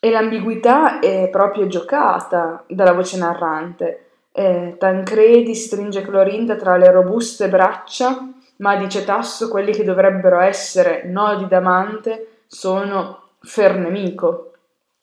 E 0.05 0.11
l'ambiguità 0.11 0.99
è 0.99 1.29
proprio 1.29 1.69
giocata 1.69 2.65
dalla 2.67 2.93
voce 2.93 3.19
narrante. 3.19 4.07
Eh, 4.33 4.75
Tancredi 4.77 5.55
stringe 5.55 6.03
Clorinda 6.03 6.57
tra 6.57 6.77
le 6.77 6.91
robuste 6.91 7.49
braccia 7.49 8.33
ma 8.63 8.77
dice 8.77 9.05
Tasso 9.05 9.49
quelli 9.49 9.73
che 9.73 9.85
dovrebbero 9.85 10.41
essere 10.41 11.03
nodi 11.05 11.47
d'amante 11.47 12.43
sono 12.47 13.31
fer 13.41 13.77
nemico. 13.77 14.53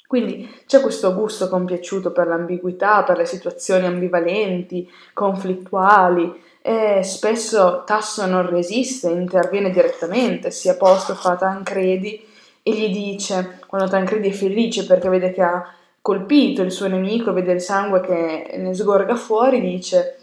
Quindi 0.08 0.50
c'è 0.66 0.80
questo 0.80 1.14
gusto 1.14 1.50
compiaciuto 1.50 2.12
per 2.12 2.28
l'ambiguità, 2.28 3.04
per 3.04 3.18
le 3.18 3.26
situazioni 3.26 3.86
ambivalenti, 3.86 4.90
conflittuali, 5.14 6.42
e 6.62 7.04
spesso 7.04 7.84
Tasso 7.86 8.26
non 8.26 8.50
resiste, 8.50 9.10
interviene 9.10 9.70
direttamente, 9.70 10.52
si 10.52 10.68
apostrofa 10.68 11.36
Tancredi 11.36 12.26
e 12.64 12.72
gli 12.72 12.92
dice, 12.92 13.59
quando 13.70 13.88
Tancredi 13.88 14.30
è 14.30 14.32
felice 14.32 14.88
perché 14.88 15.10
vede 15.10 15.32
che 15.32 15.44
ha 15.44 15.64
colpito 16.02 16.64
il 16.64 16.72
suo 16.72 16.88
nemico, 16.88 17.34
vede 17.34 17.52
il 17.52 17.62
sangue 17.62 18.02
che 18.02 18.58
ne 18.58 18.74
sgorga 18.74 19.16
fuori, 19.16 19.62
dice 19.62 20.18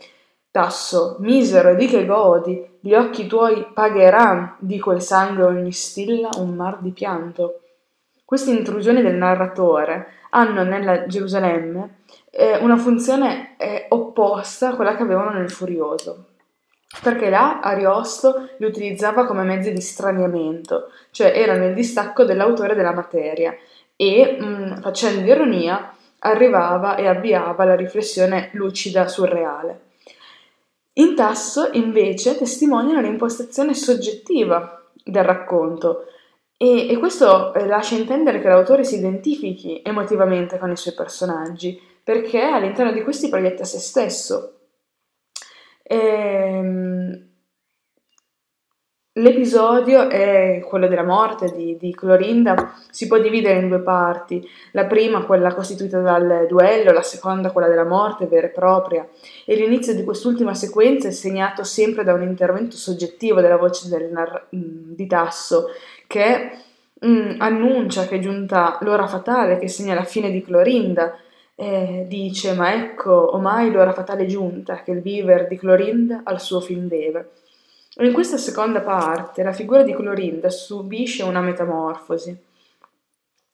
Tasso, 0.50 1.15
misero, 1.21 1.76
di 1.76 1.87
che 1.87 2.07
godi, 2.07 2.61
gli 2.81 2.93
occhi 2.93 3.29
tuoi 3.29 3.65
pagheran 3.73 4.57
di 4.59 4.81
quel 4.81 5.00
sangue 5.00 5.45
ogni 5.45 5.71
stilla 5.71 6.31
un 6.38 6.57
mar 6.57 6.79
di 6.81 6.91
pianto. 6.91 7.61
Queste 8.25 8.50
intrusioni 8.50 9.00
del 9.00 9.15
narratore 9.15 10.09
hanno 10.31 10.65
nella 10.65 11.07
Gerusalemme 11.07 11.99
eh, 12.31 12.57
una 12.57 12.76
funzione 12.76 13.55
eh, 13.59 13.87
opposta 13.91 14.71
a 14.71 14.75
quella 14.75 14.97
che 14.97 15.05
avevano 15.05 15.31
nel 15.31 15.53
Furioso. 15.53 16.25
Perché 17.02 17.28
là 17.28 17.61
Ariosto 17.61 18.49
li 18.59 18.66
utilizzava 18.66 19.26
come 19.26 19.43
mezzi 19.43 19.73
di 19.73 19.81
straniamento, 19.81 20.90
cioè 21.11 21.33
erano 21.35 21.66
il 21.66 21.75
distacco 21.75 22.25
dell'autore 22.25 22.75
della 22.75 22.95
materia 22.95 23.55
e, 23.97 24.37
mh, 24.38 24.45
mm, 24.45 24.81
facendo 24.81 25.31
ironia, 25.31 25.95
arrivava 26.21 26.97
e 26.97 27.07
avviava 27.07 27.64
la 27.64 27.75
riflessione 27.75 28.50
lucida 28.52 29.09
sul 29.09 29.28
reale. 29.28 29.81
In 30.95 31.14
Tasso, 31.14 31.71
invece, 31.73 32.38
testimoniano 32.38 33.00
l'impostazione 33.00 33.75
soggettiva 33.75 34.83
del 35.05 35.25
racconto 35.25 36.07
e, 36.57 36.88
e 36.88 36.97
questo 36.97 37.52
eh, 37.52 37.66
lascia 37.66 37.97
intendere 37.97 38.40
che 38.40 38.49
l'autore 38.49 38.83
si 38.83 38.97
identifichi 38.97 39.83
emotivamente 39.85 40.59
con 40.59 40.71
i 40.71 40.76
suoi 40.76 40.95
personaggi, 40.95 41.78
perché 42.02 42.40
all'interno 42.40 42.93
di 42.93 43.02
questi 43.02 43.28
proietta 43.28 43.64
se 43.64 43.78
stesso. 43.78 44.55
Ehm, 45.88 47.26
L'episodio 49.19 50.11
è 50.11 50.62
quello 50.69 50.88
della 50.88 51.02
morte 51.02 51.50
di, 51.50 51.78
di, 51.78 51.95
Clorinda, 51.95 52.75
si 52.90 53.07
può 53.07 53.19
dividere 53.19 53.61
in 53.61 53.69
due 53.69 53.81
parti, 53.81 54.47
la 54.73 54.85
prima 54.85 55.25
quella 55.25 55.55
costituita 55.55 56.00
dal 56.00 56.45
duello, 56.47 56.93
la 56.93 57.00
seconda 57.00 57.50
quella 57.50 57.66
della 57.66 57.87
morte 57.87 58.26
vera 58.26 58.49
e 58.49 58.50
propria, 58.50 59.09
e 59.47 59.55
l'inizio 59.55 59.95
di 59.95 60.05
quest'ultima 60.05 60.52
sequenza 60.52 61.09
è 61.09 61.12
segnato 61.12 61.64
sempre 61.64 62.05
da 62.05 62.12
un 62.12 62.25
intervento 62.25 62.76
soggettivo 62.76 63.40
della 63.40 63.57
voce 63.57 63.88
del 63.88 64.11
nar- 64.12 64.49
mm, 64.55 64.93
di 64.93 65.07
Tasso, 65.07 65.69
che 66.07 66.50
mh, 67.00 67.09
mm, 67.09 67.40
annuncia 67.40 68.07
che 68.07 68.16
è 68.16 68.19
giunta 68.19 68.76
l'ora 68.83 69.07
fatale 69.07 69.59
che 69.59 69.69
segna 69.69 69.95
la 69.95 70.05
fine 70.05 70.31
di 70.31 70.45
Clorinda, 70.45 71.16
e 71.58 72.04
dice 72.06 72.52
ma 72.52 72.75
ecco 72.75 73.34
ormai 73.34 73.70
l'ora 73.72 73.94
fatale 73.94 74.26
giunta, 74.26 74.82
che 74.82 74.90
il 74.90 75.00
viver 75.00 75.48
di 75.48 75.56
Clorinda 75.56 76.20
al 76.22 76.40
suo 76.40 76.60
fin 76.60 76.86
deve. 76.86 77.30
In 77.98 78.12
questa 78.12 78.36
seconda 78.36 78.82
parte 78.82 79.42
la 79.42 79.54
figura 79.54 79.82
di 79.82 79.94
Clorinda 79.94 80.50
subisce 80.50 81.22
una 81.22 81.40
metamorfosi. 81.40 82.36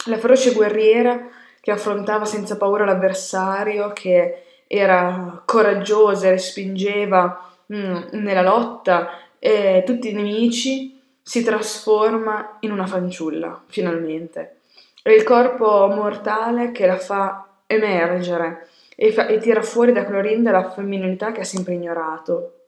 La 0.07 0.19
feroce 0.19 0.53
guerriera 0.53 1.29
che 1.61 1.71
affrontava 1.71 2.25
senza 2.25 2.57
paura 2.57 2.85
l'avversario, 2.85 3.93
che 3.93 4.43
era 4.67 5.41
coraggiosa 5.45 6.27
e 6.27 6.31
respingeva 6.31 7.53
mm, 7.73 7.97
nella 8.15 8.43
lotta 8.43 9.11
eh, 9.39 9.85
tutti 9.87 10.11
i 10.11 10.13
nemici, 10.13 11.01
si 11.23 11.45
trasforma 11.45 12.57
in 12.61 12.73
una 12.73 12.87
fanciulla, 12.87 13.63
finalmente. 13.69 14.57
È 15.01 15.11
il 15.11 15.23
corpo 15.23 15.87
mortale 15.87 16.73
che 16.73 16.87
la 16.87 16.99
fa 16.99 17.47
emergere 17.73 18.69
e, 18.97 19.13
fa- 19.13 19.27
e 19.27 19.39
tira 19.39 19.63
fuori 19.63 19.93
da 19.93 20.05
Clorinda 20.05 20.51
la 20.51 20.71
femminilità 20.71 21.33
che 21.33 21.41
ha 21.41 21.45
sempre 21.45 21.75
ignorato, 21.75 22.59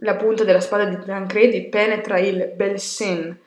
la 0.00 0.16
punta 0.16 0.44
della 0.44 0.60
spada 0.60 0.84
di 0.84 0.98
Tancredi 1.04 1.68
penetra 1.68 2.18
il 2.18 2.52
bel 2.54 2.78
sen. 2.78 3.38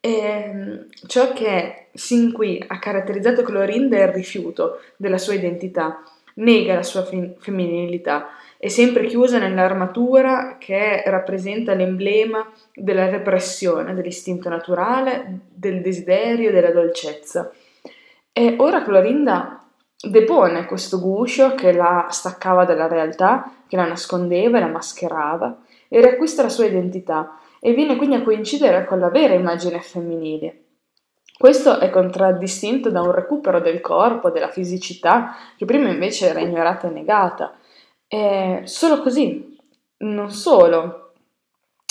E 0.00 0.10
ehm, 0.10 0.86
ciò 1.06 1.32
che 1.32 1.86
sin 1.94 2.32
qui 2.32 2.62
ha 2.66 2.78
caratterizzato 2.78 3.42
Clorinda 3.42 3.96
è 3.96 4.02
il 4.02 4.12
rifiuto 4.12 4.80
della 4.96 5.18
sua 5.18 5.34
identità, 5.34 6.02
nega 6.34 6.74
la 6.74 6.82
sua 6.82 7.04
fin- 7.04 7.34
femminilità, 7.38 8.28
è 8.58 8.68
sempre 8.68 9.06
chiusa 9.06 9.38
nell'armatura 9.38 10.56
che 10.58 11.02
rappresenta 11.06 11.74
l'emblema 11.74 12.50
della 12.74 13.08
repressione, 13.08 13.94
dell'istinto 13.94 14.48
naturale, 14.48 15.40
del 15.52 15.82
desiderio, 15.82 16.50
della 16.50 16.70
dolcezza. 16.70 17.52
E 18.32 18.54
ora 18.58 18.82
Clorinda 18.82 19.63
depone 20.10 20.66
questo 20.66 21.00
guscio 21.00 21.54
che 21.54 21.72
la 21.72 22.06
staccava 22.10 22.64
dalla 22.64 22.88
realtà, 22.88 23.50
che 23.66 23.76
la 23.76 23.86
nascondeva 23.86 24.58
e 24.58 24.60
la 24.60 24.68
mascherava, 24.68 25.58
e 25.88 26.00
riacquista 26.00 26.42
la 26.42 26.48
sua 26.48 26.66
identità 26.66 27.38
e 27.60 27.72
viene 27.72 27.96
quindi 27.96 28.16
a 28.16 28.22
coincidere 28.22 28.84
con 28.84 28.98
la 28.98 29.08
vera 29.08 29.32
immagine 29.32 29.80
femminile. 29.80 30.64
Questo 31.36 31.78
è 31.78 31.90
contraddistinto 31.90 32.90
da 32.90 33.00
un 33.00 33.10
recupero 33.10 33.60
del 33.60 33.80
corpo, 33.80 34.30
della 34.30 34.50
fisicità, 34.50 35.34
che 35.56 35.64
prima 35.64 35.88
invece 35.88 36.28
era 36.28 36.40
ignorata 36.40 36.88
e 36.88 36.90
negata. 36.90 37.54
E 38.06 38.62
solo 38.64 39.00
così, 39.00 39.58
non 39.98 40.30
solo, 40.30 41.12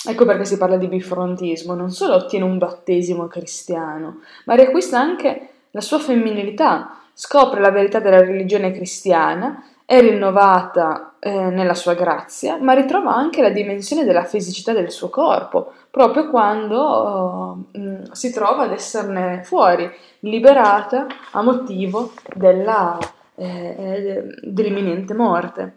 ecco 0.06 0.24
perché 0.24 0.44
si 0.44 0.56
parla 0.56 0.76
di 0.76 0.86
bifrontismo, 0.86 1.74
non 1.74 1.90
solo 1.90 2.14
ottiene 2.14 2.44
un 2.44 2.56
battesimo 2.56 3.26
cristiano, 3.26 4.20
ma 4.46 4.54
riacquista 4.54 4.98
anche 4.98 5.48
la 5.72 5.80
sua 5.80 5.98
femminilità, 5.98 7.03
scopre 7.14 7.60
la 7.60 7.70
verità 7.70 8.00
della 8.00 8.20
religione 8.20 8.72
cristiana 8.72 9.64
è 9.86 10.00
rinnovata 10.00 11.14
eh, 11.20 11.30
nella 11.30 11.74
sua 11.74 11.94
grazia, 11.94 12.56
ma 12.58 12.72
ritrova 12.72 13.14
anche 13.14 13.42
la 13.42 13.50
dimensione 13.50 14.04
della 14.04 14.24
fisicità 14.24 14.72
del 14.72 14.90
suo 14.90 15.10
corpo, 15.10 15.72
proprio 15.90 16.28
quando 16.30 17.66
uh, 17.72 18.08
si 18.12 18.32
trova 18.32 18.64
ad 18.64 18.72
esserne 18.72 19.42
fuori, 19.44 19.90
liberata 20.20 21.06
a 21.32 21.42
motivo 21.42 22.12
della, 22.34 22.98
eh, 23.34 24.24
dell'imminente 24.42 25.14
morte. 25.14 25.74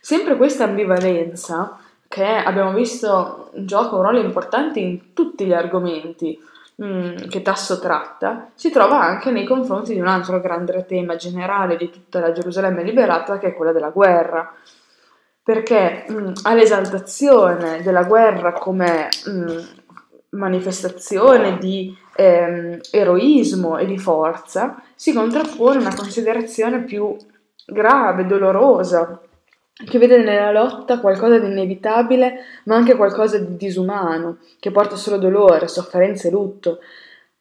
Sempre 0.00 0.36
questa 0.36 0.64
ambivalenza, 0.64 1.78
che 2.08 2.26
abbiamo 2.26 2.72
visto 2.74 3.50
gioca 3.54 3.94
un 3.94 4.02
ruolo 4.02 4.20
importante 4.20 4.80
in 4.80 5.14
tutti 5.14 5.46
gli 5.46 5.54
argomenti, 5.54 6.38
Mm, 6.82 7.28
che 7.28 7.42
Tasso 7.42 7.78
tratta 7.78 8.50
si 8.54 8.70
trova 8.70 8.98
anche 8.98 9.30
nei 9.30 9.44
confronti 9.44 9.92
di 9.92 10.00
un 10.00 10.06
altro 10.06 10.40
grande 10.40 10.86
tema 10.86 11.16
generale 11.16 11.76
di 11.76 11.90
tutta 11.90 12.18
la 12.18 12.32
Gerusalemme 12.32 12.82
liberata 12.82 13.38
che 13.38 13.48
è 13.48 13.54
quella 13.54 13.72
della 13.72 13.90
guerra. 13.90 14.54
Perché 15.42 16.06
mh, 16.08 16.14
mm, 16.14 16.32
all'esaltazione 16.44 17.82
della 17.82 18.04
guerra 18.04 18.52
come 18.52 19.08
mh, 19.26 19.30
mm, 19.30 19.58
manifestazione 20.30 21.58
di 21.58 21.94
ehm, 22.14 22.78
eroismo 22.90 23.76
e 23.76 23.84
di 23.84 23.98
forza 23.98 24.82
si 24.94 25.12
contrappone 25.12 25.78
una 25.78 25.94
considerazione 25.94 26.84
più 26.84 27.14
grave, 27.66 28.26
dolorosa, 28.26 29.20
che 29.84 29.98
vede 29.98 30.18
nella 30.18 30.52
lotta 30.52 31.00
qualcosa 31.00 31.38
di 31.38 31.46
inevitabile, 31.46 32.44
ma 32.64 32.76
anche 32.76 32.94
qualcosa 32.94 33.38
di 33.38 33.56
disumano, 33.56 34.38
che 34.58 34.70
porta 34.70 34.96
solo 34.96 35.18
dolore, 35.18 35.68
sofferenza 35.68 36.28
e 36.28 36.30
lutto. 36.30 36.78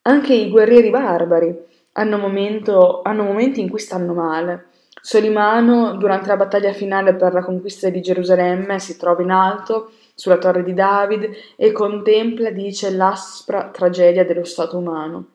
Anche 0.04 0.34
i 0.34 0.50
guerrieri 0.50 0.90
barbari 0.90 1.56
hanno, 1.94 2.18
momento, 2.18 3.02
hanno 3.04 3.24
momenti 3.24 3.62
in 3.62 3.70
cui 3.70 3.80
stanno 3.80 4.14
male. 4.14 4.66
Solimano, 5.02 5.96
durante 5.96 6.28
la 6.28 6.38
battaglia 6.38 6.74
finale 6.74 7.16
per 7.16 7.34
la 7.34 7.44
conquista 7.44 7.90
di 7.90 8.02
Gerusalemme, 8.02 8.80
si 8.80 8.98
trova 8.98 9.22
in 9.22 9.32
alto 9.32 9.92
sulla 10.14 10.38
torre 10.38 10.64
di 10.64 10.74
David 10.74 11.30
e 11.56 11.72
contempla, 11.72 12.52
dice, 12.52 12.92
l'aspra 12.92 13.70
tragedia 13.70 14.26
dello 14.26 14.44
stato 14.44 14.78
umano. 14.78 15.26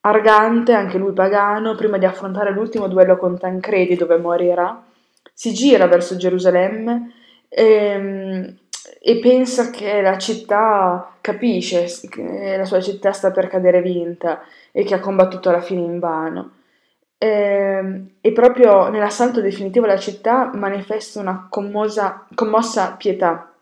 Argante, 0.00 0.72
anche 0.72 0.98
lui 0.98 1.12
pagano, 1.12 1.76
prima 1.76 1.96
di 1.96 2.04
affrontare 2.04 2.50
l'ultimo 2.50 2.88
duello 2.88 3.16
con 3.16 3.38
Tancredi 3.38 3.94
dove 3.94 4.16
morirà, 4.16 4.82
si 5.42 5.52
gira 5.52 5.88
verso 5.88 6.14
Gerusalemme 6.14 7.10
e, 7.48 7.64
ehm, 7.64 8.56
e 9.00 9.18
pensa 9.18 9.70
che 9.70 10.00
la 10.00 10.16
città 10.16 11.16
capisce 11.20 11.86
che 12.08 12.54
la 12.56 12.64
sua 12.64 12.80
città 12.80 13.10
sta 13.10 13.32
per 13.32 13.48
cadere 13.48 13.82
vinta 13.82 14.42
e 14.70 14.84
che 14.84 14.94
ha 14.94 15.00
combattuto 15.00 15.48
alla 15.48 15.60
fine 15.60 15.80
in 15.80 15.98
vano. 15.98 16.52
E, 17.18 17.26
ehm, 17.26 18.10
e 18.20 18.30
proprio 18.30 18.88
nell'assalto 18.88 19.40
definitivo 19.40 19.86
alla 19.86 19.98
città 19.98 20.52
manifesta 20.54 21.18
una 21.18 21.48
commosa, 21.50 22.24
commossa 22.36 22.92
pietà 22.92 23.52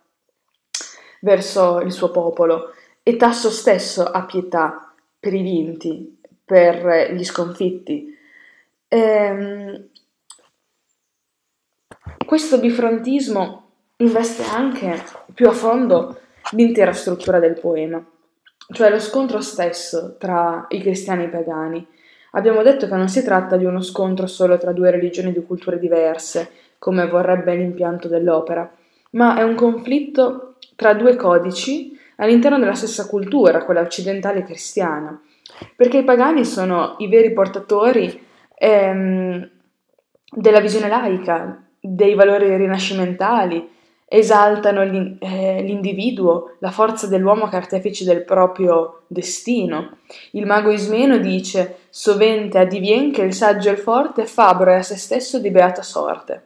verso 1.21 1.81
il 1.81 1.93
suo 1.93 2.11
popolo 2.11 2.75
e 3.03 3.17
Tasso 3.17 3.49
stesso 3.49 4.05
ha 4.05 4.27
pietà 4.27 4.93
per 5.19 5.33
i 5.33 5.41
vinti, 5.41 6.21
per 6.45 7.15
gli 7.15 7.25
sconfitti. 7.25 8.15
E, 8.87 8.99
ehm, 8.99 9.89
questo 12.31 12.61
bifrontismo 12.61 13.63
investe 13.97 14.45
anche 14.45 15.03
più 15.35 15.49
a 15.49 15.53
fondo 15.53 16.21
l'intera 16.53 16.93
struttura 16.93 17.41
del 17.41 17.59
poema, 17.59 18.01
cioè 18.73 18.89
lo 18.89 19.01
scontro 19.01 19.41
stesso 19.41 20.15
tra 20.17 20.65
i 20.69 20.81
cristiani 20.81 21.25
e 21.25 21.27
i 21.27 21.29
pagani. 21.29 21.85
Abbiamo 22.31 22.63
detto 22.63 22.87
che 22.87 22.95
non 22.95 23.09
si 23.09 23.25
tratta 23.25 23.57
di 23.57 23.65
uno 23.65 23.83
scontro 23.83 24.29
solo 24.29 24.59
tra 24.59 24.71
due 24.71 24.93
religioni 24.93 25.33
di 25.33 25.45
culture 25.45 25.81
diverse, 25.81 26.53
come 26.79 27.09
vorrebbe 27.09 27.57
l'impianto 27.57 28.07
dell'opera, 28.07 28.73
ma 29.11 29.37
è 29.37 29.43
un 29.43 29.57
conflitto 29.57 30.55
tra 30.77 30.95
due 30.95 31.17
codici 31.17 31.99
all'interno 32.19 32.61
della 32.61 32.75
stessa 32.75 33.09
cultura, 33.09 33.65
quella 33.65 33.81
occidentale 33.81 34.39
e 34.39 34.45
cristiana, 34.45 35.21
perché 35.75 35.99
i 35.99 36.05
pagani 36.05 36.45
sono 36.45 36.95
i 36.99 37.09
veri 37.09 37.33
portatori 37.33 38.25
ehm, 38.55 39.51
della 40.33 40.61
visione 40.61 40.87
laica, 40.87 41.65
dei 41.81 42.15
valori 42.15 42.55
rinascimentali, 42.57 43.79
esaltano 44.13 44.83
eh, 44.83 45.63
l'individuo, 45.63 46.57
la 46.59 46.73
forza 46.73 47.07
dell'uomo 47.07 47.49
cartefice 47.49 48.05
del 48.05 48.25
proprio 48.25 49.03
destino. 49.07 49.99
Il 50.33 50.47
mago 50.47 50.71
Ismeno 50.71 51.19
dice: 51.19 51.79
Sovente 51.89 52.59
addivien 52.59 53.13
che 53.13 53.23
il 53.23 53.33
saggio 53.33 53.69
e 53.69 53.73
il 53.73 53.79
forte 53.79 54.27
fabbro 54.27 54.75
a 54.75 54.83
se 54.83 54.97
stesso 54.97 55.39
di 55.39 55.51
beata 55.51 55.83
sorte. 55.83 56.45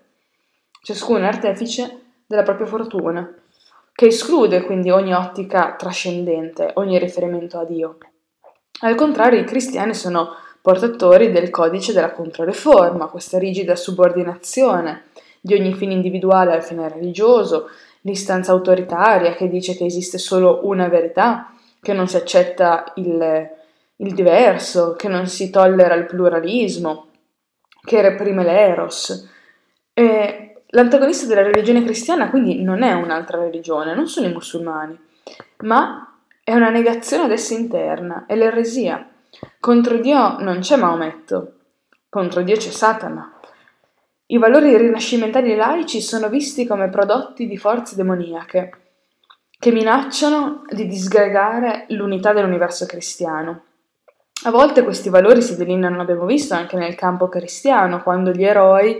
Ciascuno 0.82 1.20
è 1.20 1.26
artefice 1.26 2.02
della 2.26 2.42
propria 2.42 2.66
fortuna, 2.66 3.34
che 3.94 4.06
esclude 4.06 4.62
quindi 4.62 4.90
ogni 4.90 5.14
ottica 5.14 5.74
trascendente, 5.78 6.72
ogni 6.74 6.98
riferimento 6.98 7.58
a 7.58 7.64
Dio. 7.64 7.96
Al 8.80 8.94
contrario, 8.94 9.40
i 9.40 9.44
cristiani 9.44 9.94
sono 9.94 10.34
portatori 10.60 11.30
del 11.30 11.48
codice 11.48 11.94
della 11.94 12.12
Controreforma, 12.12 13.06
questa 13.06 13.38
rigida 13.38 13.76
subordinazione 13.76 15.04
di 15.44 15.52
ogni 15.52 15.74
fine 15.74 15.92
individuale 15.92 16.54
al 16.54 16.64
fine 16.64 16.88
religioso, 16.88 17.68
l'istanza 18.00 18.52
autoritaria 18.52 19.34
che 19.34 19.46
dice 19.46 19.76
che 19.76 19.84
esiste 19.84 20.16
solo 20.16 20.60
una 20.62 20.88
verità, 20.88 21.52
che 21.82 21.92
non 21.92 22.08
si 22.08 22.16
accetta 22.16 22.90
il, 22.94 23.50
il 23.96 24.14
diverso, 24.14 24.94
che 24.94 25.06
non 25.06 25.26
si 25.26 25.50
tollera 25.50 25.96
il 25.96 26.06
pluralismo, 26.06 27.08
che 27.84 28.00
reprime 28.00 28.42
l'eros. 28.42 29.28
E 29.92 30.62
l'antagonista 30.68 31.26
della 31.26 31.42
religione 31.42 31.84
cristiana 31.84 32.30
quindi 32.30 32.62
non 32.62 32.82
è 32.82 32.94
un'altra 32.94 33.38
religione, 33.38 33.94
non 33.94 34.08
sono 34.08 34.26
i 34.26 34.32
musulmani, 34.32 34.98
ma 35.58 36.20
è 36.42 36.54
una 36.54 36.70
negazione 36.70 37.24
ad 37.24 37.32
essa 37.32 37.52
interna, 37.52 38.24
è 38.26 38.34
l'eresia. 38.34 39.06
Contro 39.60 39.98
Dio 39.98 40.38
non 40.38 40.60
c'è 40.60 40.76
Maometto, 40.76 41.52
contro 42.08 42.40
Dio 42.40 42.56
c'è 42.56 42.70
Satana. 42.70 43.33
I 44.26 44.38
valori 44.38 44.74
rinascimentali 44.78 45.54
laici 45.54 46.00
sono 46.00 46.30
visti 46.30 46.66
come 46.66 46.88
prodotti 46.88 47.46
di 47.46 47.58
forze 47.58 47.94
demoniache, 47.94 48.70
che 49.58 49.70
minacciano 49.70 50.62
di 50.70 50.86
disgregare 50.86 51.84
l'unità 51.88 52.32
dell'universo 52.32 52.86
cristiano. 52.86 53.64
A 54.44 54.50
volte 54.50 54.82
questi 54.82 55.10
valori 55.10 55.42
si 55.42 55.58
delineano, 55.58 56.00
abbiamo 56.00 56.24
visto, 56.24 56.54
anche 56.54 56.78
nel 56.78 56.94
campo 56.94 57.28
cristiano, 57.28 58.02
quando 58.02 58.30
gli 58.30 58.44
eroi 58.44 58.98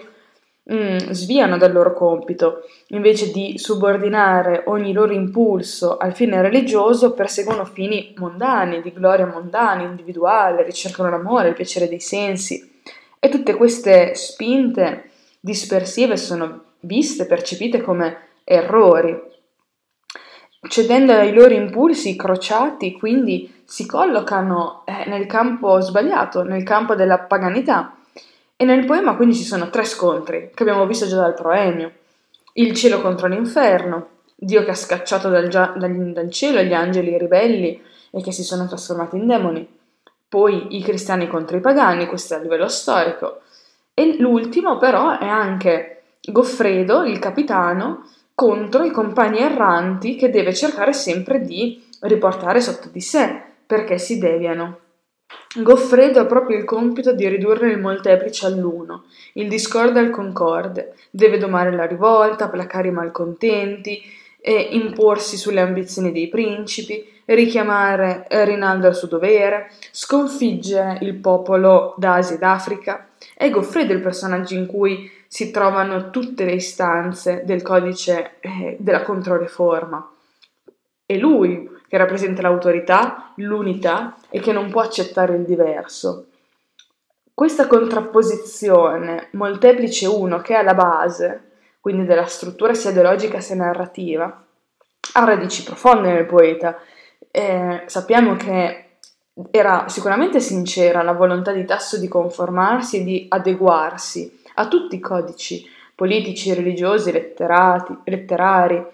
mm, 0.70 0.98
sviano 1.12 1.56
dal 1.56 1.72
loro 1.72 1.94
compito, 1.94 2.60
invece 2.88 3.30
di 3.32 3.56
subordinare 3.56 4.64
ogni 4.66 4.92
loro 4.92 5.14
impulso 5.14 5.96
al 5.96 6.14
fine 6.14 6.42
religioso, 6.42 7.14
perseguono 7.14 7.64
fini 7.64 8.12
mondani, 8.18 8.82
di 8.82 8.92
gloria 8.92 9.24
mondana, 9.24 9.84
individuale, 9.84 10.64
ricercano 10.64 11.08
l'amore, 11.08 11.48
il 11.48 11.54
piacere 11.54 11.88
dei 11.88 12.00
sensi. 12.00 12.82
E 13.18 13.30
tutte 13.30 13.54
queste 13.54 14.14
spinte 14.14 15.12
dispersive 15.44 16.16
sono 16.16 16.62
viste, 16.80 17.26
percepite 17.26 17.82
come 17.82 18.28
errori. 18.44 19.14
Cedendo 20.66 21.12
ai 21.12 21.34
loro 21.34 21.52
impulsi 21.52 22.16
crociati, 22.16 22.94
quindi 22.94 23.62
si 23.66 23.84
collocano 23.84 24.84
eh, 24.86 25.04
nel 25.06 25.26
campo 25.26 25.80
sbagliato, 25.80 26.42
nel 26.44 26.62
campo 26.62 26.94
della 26.94 27.18
paganità. 27.18 27.94
E 28.56 28.64
nel 28.64 28.86
poema 28.86 29.16
quindi 29.16 29.34
ci 29.34 29.42
sono 29.42 29.68
tre 29.68 29.84
scontri 29.84 30.50
che 30.54 30.62
abbiamo 30.62 30.86
visto 30.86 31.06
già 31.06 31.16
dal 31.16 31.34
proemio. 31.34 31.92
Il 32.54 32.72
cielo 32.72 33.02
contro 33.02 33.26
l'inferno, 33.26 34.08
Dio 34.34 34.64
che 34.64 34.70
ha 34.70 34.74
scacciato 34.74 35.28
dal, 35.28 35.48
dal, 35.48 36.12
dal 36.12 36.30
cielo 36.30 36.62
gli 36.62 36.72
angeli 36.72 37.18
ribelli 37.18 37.82
e 38.10 38.22
che 38.22 38.32
si 38.32 38.44
sono 38.44 38.66
trasformati 38.66 39.16
in 39.16 39.26
demoni. 39.26 39.68
Poi 40.26 40.76
i 40.76 40.82
cristiani 40.82 41.28
contro 41.28 41.58
i 41.58 41.60
pagani, 41.60 42.06
questo 42.06 42.32
è 42.32 42.38
a 42.38 42.40
livello 42.40 42.68
storico. 42.68 43.42
E 43.94 44.16
l'ultimo 44.18 44.76
però 44.76 45.18
è 45.18 45.26
anche 45.26 46.02
Goffredo, 46.20 47.04
il 47.04 47.18
capitano, 47.20 48.10
contro 48.34 48.82
i 48.82 48.90
compagni 48.90 49.38
erranti 49.38 50.16
che 50.16 50.30
deve 50.30 50.52
cercare 50.52 50.92
sempre 50.92 51.40
di 51.40 51.82
riportare 52.00 52.60
sotto 52.60 52.88
di 52.88 53.00
sé 53.00 53.40
perché 53.64 53.98
si 53.98 54.18
deviano. 54.18 54.80
Goffredo 55.56 56.20
ha 56.20 56.26
proprio 56.26 56.58
il 56.58 56.64
compito 56.64 57.12
di 57.12 57.28
ridurre 57.28 57.70
il 57.70 57.78
molteplice 57.78 58.46
all'uno, 58.46 59.04
il 59.34 59.48
discorde 59.48 60.00
al 60.00 60.10
concorde, 60.10 60.94
deve 61.10 61.38
domare 61.38 61.70
la 61.72 61.86
rivolta, 61.86 62.48
placare 62.48 62.88
i 62.88 62.92
malcontenti, 62.92 64.02
e 64.46 64.68
imporsi 64.72 65.38
sulle 65.38 65.60
ambizioni 65.60 66.12
dei 66.12 66.28
principi, 66.28 67.02
richiamare 67.26 68.26
Rinaldo 68.28 68.86
al 68.86 68.94
suo 68.94 69.08
dovere, 69.08 69.70
sconfiggere 69.90 70.98
il 71.02 71.14
popolo 71.14 71.94
d'Asia 71.96 72.36
ed 72.36 72.42
Africa, 72.42 73.08
è 73.34 73.48
Goffredo 73.50 73.92
il 73.92 74.00
personaggio 74.00 74.54
in 74.54 74.66
cui 74.66 75.10
si 75.26 75.50
trovano 75.50 76.10
tutte 76.10 76.44
le 76.44 76.52
istanze 76.52 77.42
del 77.44 77.62
codice 77.62 78.36
eh, 78.40 78.76
della 78.78 79.02
Controreforma. 79.02 80.08
È 81.06 81.16
lui 81.16 81.68
che 81.88 81.96
rappresenta 81.96 82.42
l'autorità, 82.42 83.32
l'unità 83.36 84.16
e 84.30 84.40
che 84.40 84.52
non 84.52 84.70
può 84.70 84.80
accettare 84.80 85.34
il 85.34 85.44
diverso. 85.44 86.26
questa 87.34 87.66
contrapposizione 87.66 89.28
molteplice 89.32 90.06
uno 90.06 90.40
che 90.40 90.54
è 90.54 90.58
alla 90.58 90.74
base, 90.74 91.50
quindi 91.80 92.04
della 92.04 92.26
struttura 92.26 92.74
sia 92.74 92.90
ideologica 92.90 93.40
sia 93.40 93.56
narrativa, 93.56 94.44
ha 95.14 95.24
radici 95.24 95.64
profonde 95.64 96.12
nel 96.12 96.26
poeta. 96.26 96.78
Eh, 97.36 97.82
sappiamo 97.86 98.36
che 98.36 98.90
era 99.50 99.88
sicuramente 99.88 100.38
sincera 100.38 101.02
la 101.02 101.14
volontà 101.14 101.50
di 101.50 101.64
Tasso 101.64 101.98
di 101.98 102.06
conformarsi 102.06 103.00
e 103.00 103.02
di 103.02 103.26
adeguarsi 103.28 104.42
a 104.54 104.68
tutti 104.68 104.94
i 104.94 105.00
codici 105.00 105.68
politici, 105.96 106.54
religiosi, 106.54 107.10
letterari, 107.10 108.86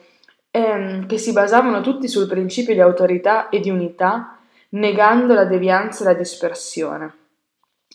ehm, 0.50 1.06
che 1.06 1.18
si 1.18 1.32
basavano 1.34 1.82
tutti 1.82 2.08
sul 2.08 2.26
principio 2.26 2.72
di 2.72 2.80
autorità 2.80 3.50
e 3.50 3.60
di 3.60 3.68
unità, 3.68 4.38
negando 4.70 5.34
la 5.34 5.44
devianza 5.44 6.02
e 6.02 6.06
la 6.06 6.14
dispersione. 6.14 7.14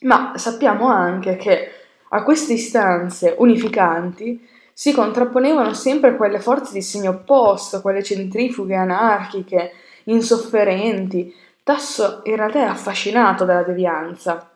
Ma 0.02 0.34
sappiamo 0.36 0.90
anche 0.90 1.38
che 1.38 1.72
a 2.10 2.22
queste 2.22 2.54
istanze 2.54 3.34
unificanti 3.40 4.48
si 4.72 4.94
contrapponevano 4.94 5.74
sempre 5.74 6.16
quelle 6.16 6.40
forze 6.40 6.72
di 6.72 6.84
segno 6.84 7.10
opposto, 7.10 7.82
quelle 7.82 8.04
centrifughe, 8.04 8.76
anarchiche, 8.76 9.72
insofferenti. 10.06 11.34
Tasso 11.64 12.22
in 12.26 12.36
realtà 12.36 12.60
è 12.60 12.64
affascinato 12.64 13.46
dalla 13.46 13.64
devianza, 13.64 14.52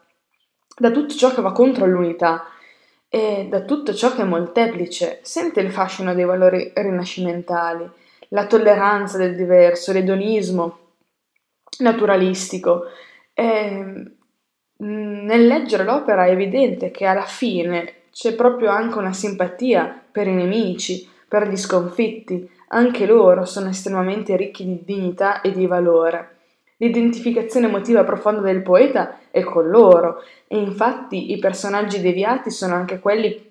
da 0.78 0.92
tutto 0.92 1.14
ciò 1.14 1.34
che 1.34 1.42
va 1.42 1.52
contro 1.52 1.86
l'unità 1.86 2.46
e 3.10 3.48
da 3.50 3.62
tutto 3.62 3.94
ciò 3.94 4.14
che 4.14 4.22
è 4.22 4.26
molteplice. 4.26 5.20
Sente 5.24 5.60
il 5.60 5.72
fascino 5.72 6.14
dei 6.14 6.26
valori 6.26 6.72
rinascimentali, 6.76 7.90
la 8.30 8.46
tolleranza 8.46 9.18
del 9.18 9.36
diverso, 9.36 9.92
l'edonismo 9.92 10.78
naturalistico. 11.80 12.84
E, 13.34 14.14
nel 14.82 15.48
leggere 15.48 15.84
l'opera 15.84 16.26
è 16.26 16.32
evidente 16.32 16.92
che 16.92 17.06
alla 17.06 17.26
fine 17.26 18.04
c'è 18.12 18.34
proprio 18.34 18.70
anche 18.70 18.98
una 18.98 19.14
simpatia 19.14 20.04
per 20.12 20.28
i 20.28 20.34
nemici, 20.34 21.10
per 21.28 21.48
gli 21.48 21.58
sconfitti, 21.58 22.50
anche 22.70 23.06
loro 23.06 23.46
sono 23.46 23.70
estremamente 23.70 24.36
ricchi 24.36 24.66
di 24.66 24.82
dignità 24.84 25.42
e 25.42 25.52
di 25.52 25.66
valore. 25.66 26.38
L'identificazione 26.78 27.68
emotiva 27.68 28.04
profonda 28.04 28.42
del 28.42 28.62
poeta 28.62 29.20
è 29.32 29.44
con 29.44 29.68
loro 29.68 30.24
e 30.48 30.58
infatti 30.58 31.32
i 31.32 31.38
personaggi 31.38 32.00
deviati 32.00 32.50
sono 32.50 32.74
anche 32.74 33.00
quelli 33.00 33.48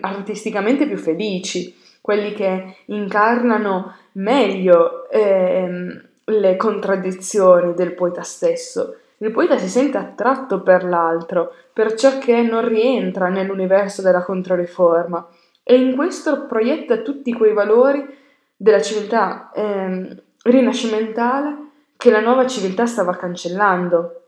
artisticamente 0.00 0.86
più 0.86 0.96
felici, 0.96 1.74
quelli 2.00 2.32
che 2.32 2.76
incarnano 2.86 3.94
meglio 4.12 5.08
ehm, 5.10 6.08
le 6.24 6.56
contraddizioni 6.56 7.74
del 7.74 7.92
poeta 7.92 8.22
stesso. 8.22 8.96
Il 9.18 9.32
poeta 9.32 9.58
si 9.58 9.68
sente 9.68 9.98
attratto 9.98 10.62
per 10.62 10.84
l'altro, 10.84 11.52
per 11.72 11.94
ciò 11.94 12.18
che 12.18 12.42
non 12.42 12.66
rientra 12.66 13.28
nell'universo 13.28 14.02
della 14.02 14.24
Controriforma 14.24 15.28
e 15.62 15.76
in 15.76 15.94
questo 15.94 16.46
proietta 16.46 16.98
tutti 16.98 17.32
quei 17.32 17.52
valori 17.52 18.20
della 18.62 18.80
civiltà 18.80 19.50
eh, 19.50 20.22
rinascimentale 20.44 21.56
che 21.96 22.12
la 22.12 22.20
nuova 22.20 22.46
civiltà 22.46 22.86
stava 22.86 23.16
cancellando. 23.16 24.22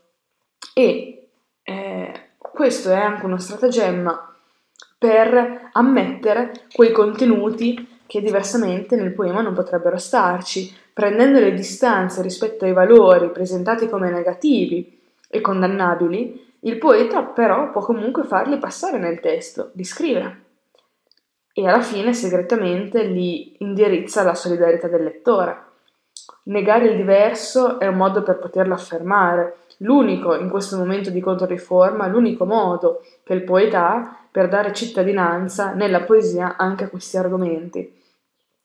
E 0.74 1.28
eh, 1.62 2.20
questo 2.36 2.90
è 2.90 2.96
anche 2.96 3.26
uno 3.26 3.38
stratagemma 3.38 4.34
per 4.98 5.70
ammettere 5.70 6.50
quei 6.72 6.90
contenuti 6.90 8.00
che 8.06 8.20
diversamente 8.20 8.96
nel 8.96 9.14
poema 9.14 9.40
non 9.40 9.54
potrebbero 9.54 9.98
starci, 9.98 10.74
prendendo 10.92 11.38
le 11.38 11.54
distanze 11.54 12.20
rispetto 12.20 12.64
ai 12.64 12.72
valori 12.72 13.30
presentati 13.30 13.88
come 13.88 14.10
negativi 14.10 15.00
e 15.28 15.40
condannabili, 15.40 16.56
il 16.60 16.78
poeta 16.78 17.22
però 17.22 17.70
può 17.70 17.82
comunque 17.82 18.24
farli 18.24 18.58
passare 18.58 18.98
nel 18.98 19.20
testo, 19.20 19.70
li 19.74 19.84
scrive 19.84 20.43
e 21.54 21.66
alla 21.66 21.80
fine 21.80 22.12
segretamente 22.12 23.04
li 23.04 23.54
indirizza 23.60 24.20
alla 24.20 24.34
solidarietà 24.34 24.88
del 24.88 25.04
lettore. 25.04 25.62
Negare 26.44 26.88
il 26.88 26.96
diverso 26.96 27.78
è 27.78 27.86
un 27.86 27.96
modo 27.96 28.22
per 28.22 28.38
poterlo 28.38 28.74
affermare, 28.74 29.58
l'unico 29.78 30.34
in 30.34 30.50
questo 30.50 30.76
momento 30.76 31.10
di 31.10 31.20
controriforma, 31.20 32.08
l'unico 32.08 32.44
modo 32.44 33.02
che 33.22 33.32
il 33.32 33.44
poeta 33.44 34.16
per 34.30 34.48
dare 34.48 34.72
cittadinanza 34.72 35.72
nella 35.72 36.02
poesia 36.02 36.56
anche 36.56 36.84
a 36.84 36.88
questi 36.88 37.16
argomenti. 37.16 38.02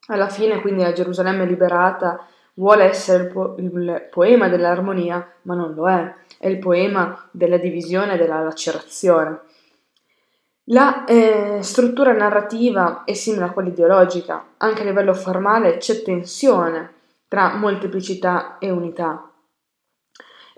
Alla 0.08 0.28
fine, 0.28 0.60
quindi, 0.62 0.82
la 0.82 0.91
Gerusalemme 0.91 1.45
liberata 1.45 2.25
vuole 2.56 2.86
essere 2.86 3.23
il, 3.23 3.30
po- 3.30 3.56
il 3.60 4.08
poema 4.10 4.49
dell'armonia, 4.49 5.25
ma 5.43 5.54
non 5.54 5.73
lo 5.75 5.88
è, 5.88 6.13
è 6.39 6.47
il 6.47 6.58
poema 6.58 7.28
della 7.32 7.58
divisione 7.58 8.15
e 8.15 8.17
della 8.17 8.41
lacerazione. 8.41 9.41
La 10.72 11.04
eh, 11.06 11.60
struttura 11.64 12.14
narrativa 12.14 13.04
è 13.04 13.14
simile 13.14 13.46
a 13.46 13.52
quella 13.52 13.70
ideologica, 13.70 14.50
anche 14.58 14.82
a 14.82 14.86
livello 14.86 15.16
formale 15.16 15.78
c'è 15.78 16.04
tensione 16.04 16.94
tra 17.28 17.56
molteplicità 17.56 18.60
e 18.60 18.70
unità. 18.70 19.32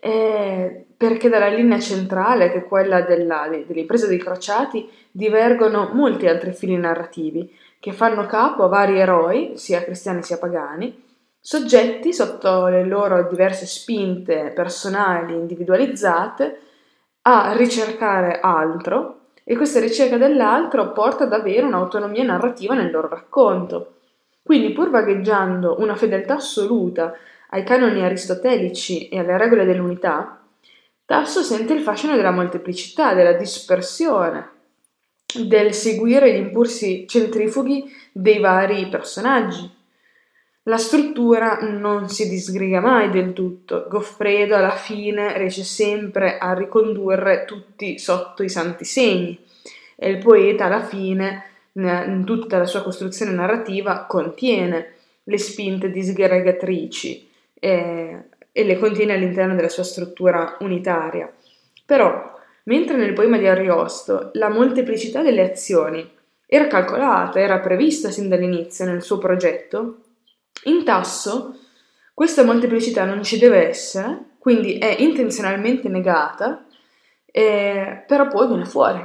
Eh, 0.01 0.85
perché 0.97 1.29
dalla 1.29 1.47
linea 1.47 1.79
centrale, 1.79 2.51
che 2.51 2.57
è 2.57 2.65
quella 2.65 3.01
della, 3.03 3.47
dell'impresa 3.47 4.07
dei 4.07 4.17
crociati, 4.17 4.89
divergono 5.11 5.91
molti 5.93 6.27
altri 6.27 6.51
fili 6.51 6.75
narrativi 6.75 7.49
che 7.79 7.93
fanno 7.93 8.25
capo 8.25 8.63
a 8.63 8.67
vari 8.67 8.99
eroi, 8.99 9.53
sia 9.55 9.81
cristiani 9.81 10.23
sia 10.23 10.37
pagani, 10.37 11.03
soggetti 11.39 12.11
sotto 12.11 12.67
le 12.67 12.83
loro 12.83 13.29
diverse 13.29 13.65
spinte 13.65 14.51
personali 14.53 15.35
individualizzate 15.35 16.59
a 17.21 17.53
ricercare 17.55 18.41
altro 18.41 19.20
e 19.43 19.55
questa 19.55 19.79
ricerca 19.79 20.17
dell'altro 20.17 20.91
porta 20.91 21.23
ad 21.23 21.33
avere 21.33 21.65
un'autonomia 21.65 22.23
narrativa 22.23 22.73
nel 22.73 22.91
loro 22.91 23.09
racconto. 23.09 23.95
Quindi, 24.43 24.71
pur 24.71 24.89
vagheggiando 24.89 25.77
una 25.79 25.95
fedeltà 25.95 26.35
assoluta 26.35 27.13
ai 27.49 27.63
canoni 27.63 28.03
aristotelici 28.03 29.09
e 29.09 29.19
alle 29.19 29.37
regole 29.37 29.65
dell'unità, 29.65 30.41
Tasso 31.11 31.41
sente 31.41 31.73
il 31.73 31.81
fascino 31.81 32.15
della 32.15 32.31
molteplicità, 32.31 33.13
della 33.13 33.33
dispersione, 33.33 34.49
del 35.43 35.73
seguire 35.73 36.31
gli 36.31 36.37
impulsi 36.37 37.05
centrifughi 37.05 37.83
dei 38.13 38.39
vari 38.39 38.87
personaggi. 38.87 39.69
La 40.65 40.77
struttura 40.77 41.57
non 41.61 42.07
si 42.07 42.29
disgriga 42.29 42.81
mai 42.81 43.09
del 43.09 43.33
tutto. 43.33 43.87
Goffredo 43.89 44.55
alla 44.55 44.75
fine 44.75 45.35
riesce 45.35 45.63
sempre 45.63 46.37
a 46.37 46.53
ricondurre 46.53 47.45
tutti 47.45 47.97
sotto 47.97 48.43
i 48.43 48.49
santi 48.49 48.85
segni 48.85 49.39
e 49.95 50.09
il 50.11 50.19
poeta 50.19 50.65
alla 50.65 50.83
fine, 50.83 51.45
in 51.73 52.21
tutta 52.27 52.59
la 52.59 52.65
sua 52.65 52.83
costruzione 52.83 53.31
narrativa, 53.31 54.05
contiene 54.05 54.93
le 55.23 55.37
spinte 55.39 55.89
disgregatrici 55.89 57.27
e, 57.53 58.17
e 58.51 58.63
le 58.63 58.77
contiene 58.77 59.13
all'interno 59.13 59.55
della 59.55 59.69
sua 59.69 59.83
struttura 59.83 60.57
unitaria. 60.59 61.31
Però, 61.83 62.39
mentre 62.65 62.97
nel 62.97 63.13
poema 63.13 63.39
di 63.39 63.47
Ariosto 63.47 64.29
la 64.33 64.49
molteplicità 64.49 65.23
delle 65.23 65.41
azioni 65.41 66.07
era 66.45 66.67
calcolata, 66.67 67.39
era 67.39 67.59
prevista 67.59 68.11
sin 68.11 68.29
dall'inizio 68.29 68.85
nel 68.85 69.01
suo 69.01 69.17
progetto, 69.17 69.97
in 70.65 70.83
Tasso 70.83 71.55
questa 72.13 72.43
molteplicità 72.43 73.03
non 73.03 73.23
ci 73.23 73.39
deve 73.39 73.67
essere, 73.67 74.35
quindi 74.37 74.77
è 74.77 74.97
intenzionalmente 74.99 75.89
negata, 75.89 76.65
eh, 77.25 78.03
però 78.05 78.27
poi 78.27 78.47
viene 78.47 78.65
fuori. 78.65 79.03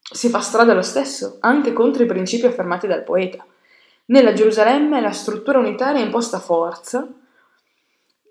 Si 0.00 0.28
fa 0.28 0.40
strada 0.40 0.72
lo 0.72 0.82
stesso, 0.82 1.38
anche 1.40 1.72
contro 1.72 2.02
i 2.02 2.06
principi 2.06 2.46
affermati 2.46 2.86
dal 2.86 3.02
poeta. 3.02 3.44
Nella 4.06 4.32
Gerusalemme 4.32 5.00
la 5.00 5.10
struttura 5.10 5.58
unitaria 5.58 6.00
è 6.00 6.04
imposta 6.04 6.38
forza, 6.38 7.08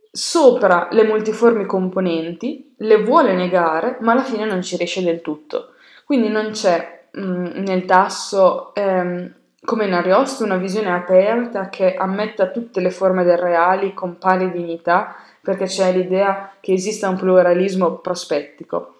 sopra 0.09 0.87
le 0.91 1.03
multiformi 1.03 1.65
componenti, 1.65 2.75
le 2.77 3.03
vuole 3.03 3.33
negare, 3.33 3.97
ma 4.01 4.13
alla 4.13 4.23
fine 4.23 4.45
non 4.45 4.61
ci 4.61 4.77
riesce 4.77 5.03
del 5.03 5.21
tutto. 5.21 5.73
Quindi 6.05 6.29
non 6.29 6.51
c'è 6.51 7.07
mh, 7.11 7.21
mm, 7.21 7.45
nel 7.57 7.85
tasso 7.85 8.73
ehm, 8.73 9.33
come 9.63 9.85
in 9.85 9.93
Ariosto 9.93 10.43
una 10.43 10.57
visione 10.57 10.91
aperta 10.91 11.69
che 11.69 11.95
ammetta 11.95 12.51
tutte 12.51 12.79
le 12.79 12.91
forme 12.91 13.23
del 13.23 13.37
reali 13.37 13.93
con 13.93 14.17
pari 14.17 14.51
dignità, 14.51 15.15
perché 15.41 15.65
c'è 15.65 15.91
l'idea 15.91 16.53
che 16.59 16.73
esista 16.73 17.09
un 17.09 17.17
pluralismo 17.17 17.97
prospettico. 17.97 18.95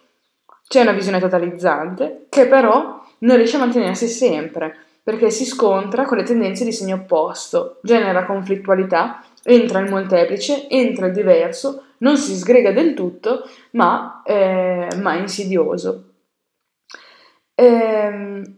C'è 0.67 0.81
una 0.81 0.91
visione 0.91 1.19
totalizzante 1.19 2.25
che 2.29 2.47
però 2.47 3.01
non 3.19 3.37
riesce 3.37 3.55
a 3.55 3.59
mantenersi 3.59 4.07
sempre, 4.07 4.75
perché 5.03 5.29
si 5.29 5.45
scontra 5.45 6.05
con 6.05 6.17
le 6.17 6.23
tendenze 6.23 6.65
di 6.65 6.73
segno 6.73 6.95
opposto, 6.95 7.79
genera 7.81 8.25
conflittualità, 8.25 9.23
entra 9.43 9.79
il 9.79 9.89
molteplice, 9.89 10.67
entra 10.67 11.05
il 11.05 11.13
diverso, 11.13 11.83
non 11.99 12.17
si 12.17 12.35
sgrega 12.35 12.71
del 12.71 12.93
tutto, 12.93 13.43
ma, 13.71 14.21
eh, 14.25 14.89
insidioso. 15.17 16.03
Ehm, 17.55 18.56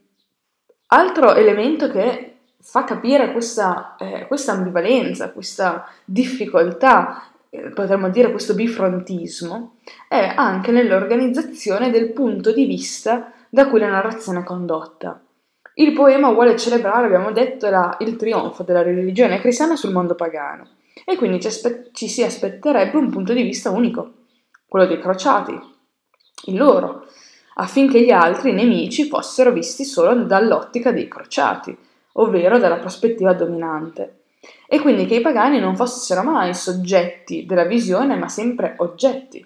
Altro 0.92 1.36
elemento 1.36 1.90
che 1.90 2.38
fa 2.60 2.84
capire 2.84 3.32
questa, 3.32 3.96
eh, 4.00 4.26
questa 4.28 4.54
ambivalenza, 4.54 5.32
questa 5.32 5.88
difficoltà 6.04 7.30
eh, 7.52 7.70
potremmo 7.70 8.10
dire 8.10 8.32
questo 8.32 8.56
bifrontismo, 8.56 9.76
è 10.08 10.34
anche 10.36 10.72
nell'organizzazione 10.72 11.92
del 11.92 12.12
punto 12.12 12.52
di 12.52 12.66
vista 12.66 13.32
da 13.50 13.68
cui 13.68 13.80
la 13.80 13.90
narrazione 13.90 14.40
è 14.40 14.44
condotta. 14.44 15.22
Il 15.76 15.94
poema 15.94 16.32
vuole 16.32 16.58
celebrare, 16.58 17.06
abbiamo 17.06 17.32
detto, 17.32 17.70
la, 17.70 17.96
il 18.00 18.16
trionfo 18.16 18.64
della 18.64 18.82
religione 18.82 19.40
cristiana 19.40 19.76
sul 19.76 19.92
mondo 19.92 20.16
pagano 20.16 20.68
e 21.06 21.16
quindi 21.18 21.40
ci, 21.40 21.48
aspe- 21.48 21.90
ci 21.94 22.08
si 22.08 22.24
aspetterebbe 22.24 22.98
un 22.98 23.12
punto 23.12 23.34
di 23.34 23.44
vista 23.44 23.70
unico, 23.70 24.14
quello 24.68 24.88
dei 24.88 25.00
crociati, 25.00 25.58
il 26.46 26.58
loro, 26.58 27.06
affinché 27.60 28.02
gli 28.02 28.12
altri 28.12 28.54
nemici 28.54 29.08
fossero 29.08 29.52
visti 29.52 29.84
solo 29.84 30.24
dall'ottica 30.24 30.92
dei 30.92 31.08
crociati, 31.08 31.78
ovvero 32.14 32.58
dalla 32.58 32.78
prospettiva 32.78 33.34
dominante, 33.34 34.22
e 34.68 34.80
quindi 34.80 35.06
che 35.06 35.16
i 35.16 35.22
pagani 35.22 35.60
non 35.60 35.76
fossero 35.76 36.24
mai 36.24 36.54
soggetti 36.54 37.46
della 37.46 37.66
visione, 37.66 38.16
ma 38.16 38.30
sempre 38.30 38.76
oggetti. 38.78 39.46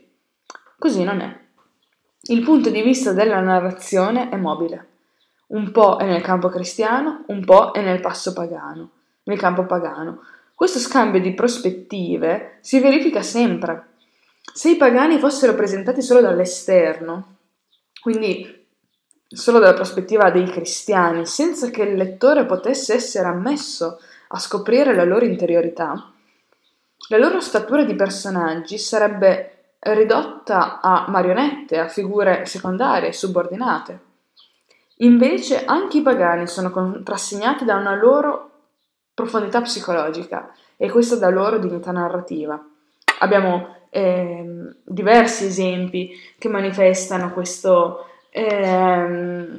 Così 0.78 1.04
non 1.04 1.22
è. 1.22 1.40
Il 2.28 2.44
punto 2.44 2.70
di 2.70 2.82
vista 2.82 3.14
della 3.14 3.40
narrazione 3.40 4.30
è 4.30 4.38
mobile. 4.38 4.88
Un 5.48 5.72
po' 5.72 5.98
è 5.98 6.06
nel 6.06 6.22
campo 6.22 6.50
cristiano, 6.50 7.24
un 7.28 7.44
po' 7.44 7.72
è 7.72 7.82
nel 7.82 8.00
passo 8.00 8.34
pagano, 8.34 8.90
nel 9.24 9.40
campo 9.40 9.66
pagano. 9.66 10.22
Questo 10.54 10.80
scambio 10.80 11.20
di 11.20 11.34
prospettive 11.34 12.58
si 12.62 12.80
verifica 12.80 13.24
sempre. 13.24 13.88
Se 14.54 14.70
i 14.70 14.78
pagani 14.78 15.18
fossero 15.18 15.56
presentati 15.56 16.02
solo 16.02 16.22
dall'esterno, 16.22 17.33
quindi 18.04 18.68
solo 19.30 19.60
dalla 19.60 19.74
prospettiva 19.74 20.30
dei 20.30 20.46
cristiani, 20.46 21.26
senza 21.26 21.70
che 21.70 21.84
il 21.84 21.96
lettore 21.96 22.46
potesse 22.46 22.94
essere 22.94 23.30
ammesso 23.30 23.98
a 24.28 24.40
scoprire 24.40 24.94
la 24.94 25.06
loro 25.06 25.24
interiorità, 25.24 26.12
la 27.08 27.18
loro 27.18 27.40
statura 27.40 27.86
di 27.86 27.96
personaggi 27.96 28.78
sarebbe 28.78 29.76
ridotta 29.80 30.82
a 30.82 31.06
marionette, 31.08 31.80
a 31.80 31.88
figure 31.88 32.46
secondarie, 32.46 33.14
subordinate. 33.14 34.00
Invece 34.98 35.64
anche 35.64 36.00
i 36.00 36.02
pagani 36.02 36.46
sono 36.46 36.72
contrassegnati 36.72 37.64
da 37.64 37.76
una 37.76 37.96
loro 37.96 38.50
profondità 39.14 39.62
psicologica 39.62 40.54
e 40.76 40.90
questa 40.90 41.16
da 41.16 41.30
loro 41.30 41.58
dignità 41.58 41.92
narrativa. 41.92 42.62
Abbiamo 43.20 43.83
eh, 43.94 44.44
diversi 44.84 45.46
esempi 45.46 46.20
che 46.40 46.50
manifestano 46.50 47.32
questo, 47.32 48.08
ehm, 48.32 49.58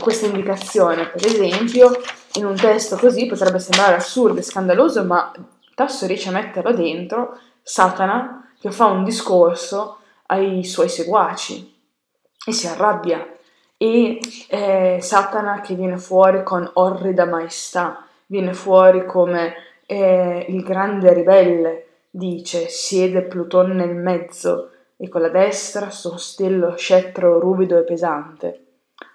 questa 0.00 0.26
indicazione. 0.26 1.06
Per 1.06 1.24
esempio, 1.24 1.98
in 2.34 2.44
un 2.44 2.54
testo 2.56 2.96
così 2.96 3.26
potrebbe 3.26 3.58
sembrare 3.58 3.94
assurdo 3.94 4.38
e 4.38 4.42
scandaloso, 4.42 5.02
ma 5.04 5.32
Tasso 5.74 6.06
riesce 6.06 6.28
a 6.28 6.32
metterlo 6.32 6.72
dentro 6.72 7.38
Satana 7.62 8.52
che 8.60 8.70
fa 8.70 8.84
un 8.86 9.02
discorso 9.02 10.00
ai 10.26 10.62
suoi 10.62 10.90
seguaci 10.90 11.74
e 12.44 12.52
si 12.52 12.66
arrabbia 12.66 13.26
e 13.78 14.20
eh, 14.48 14.98
Satana 15.00 15.62
che 15.62 15.74
viene 15.74 15.96
fuori 15.96 16.42
con 16.42 16.68
orrida 16.74 17.24
maestà, 17.24 18.04
viene 18.26 18.52
fuori 18.52 19.06
come 19.06 19.54
eh, 19.86 20.44
il 20.50 20.62
grande 20.62 21.14
ribelle, 21.14 21.86
dice, 22.10 22.68
siede 22.68 23.22
Pluton 23.22 23.70
nel 23.70 23.94
mezzo 23.94 24.70
e 24.96 25.08
con 25.08 25.22
la 25.22 25.28
destra 25.28 25.90
sostiene 25.90 26.56
lo 26.56 26.76
scettro 26.76 27.38
ruvido 27.38 27.78
e 27.78 27.84
pesante. 27.84 28.64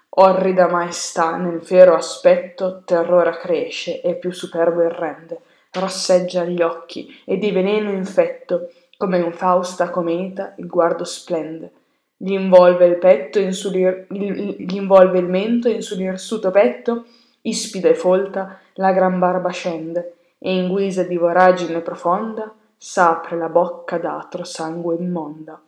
Orrida 0.08 0.68
maestà 0.68 1.36
nel 1.36 1.62
fiero 1.62 1.94
aspetto 1.94 2.82
terrore 2.84 3.36
cresce 3.38 4.00
e 4.00 4.14
più 4.14 4.32
superbo 4.32 4.82
il 4.82 4.90
rende, 4.90 5.40
rosseggia 5.72 6.44
gli 6.44 6.62
occhi 6.62 7.22
e 7.24 7.36
di 7.36 7.50
veleno 7.50 7.90
infetto, 7.90 8.70
come 8.96 9.18
in 9.18 9.32
fausta 9.32 9.90
cometa 9.90 10.54
il 10.56 10.66
guardo 10.66 11.04
splende 11.04 11.72
gli 12.16 12.32
involve 12.32 12.86
il 12.86 12.96
petto 12.96 13.38
in 13.38 13.52
sulir, 13.52 14.06
gli 14.08 14.74
involve 14.74 15.18
il 15.18 15.26
mento 15.26 15.68
in 15.68 15.82
sull'irsuto 15.82 16.50
petto, 16.50 17.04
ispida 17.42 17.90
e 17.90 17.94
folta, 17.94 18.58
la 18.74 18.92
gran 18.92 19.18
barba 19.18 19.50
scende, 19.50 20.14
e 20.38 20.54
in 20.54 20.68
guisa 20.68 21.02
di 21.02 21.16
voragine 21.16 21.80
profonda 21.80 22.52
s'apre 22.86 23.36
la 23.36 23.48
bocca 23.48 23.98
d'atro 23.98 24.44
sangue 24.44 24.94
immonda. 24.94 25.60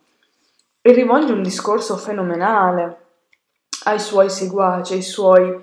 E 0.81 0.93
rivolge 0.93 1.33
un 1.33 1.43
discorso 1.43 1.97
fenomenale 1.97 2.97
ai 3.83 3.99
suoi 3.99 4.29
seguaci, 4.29 4.93
ai 4.93 5.01
suoi 5.01 5.53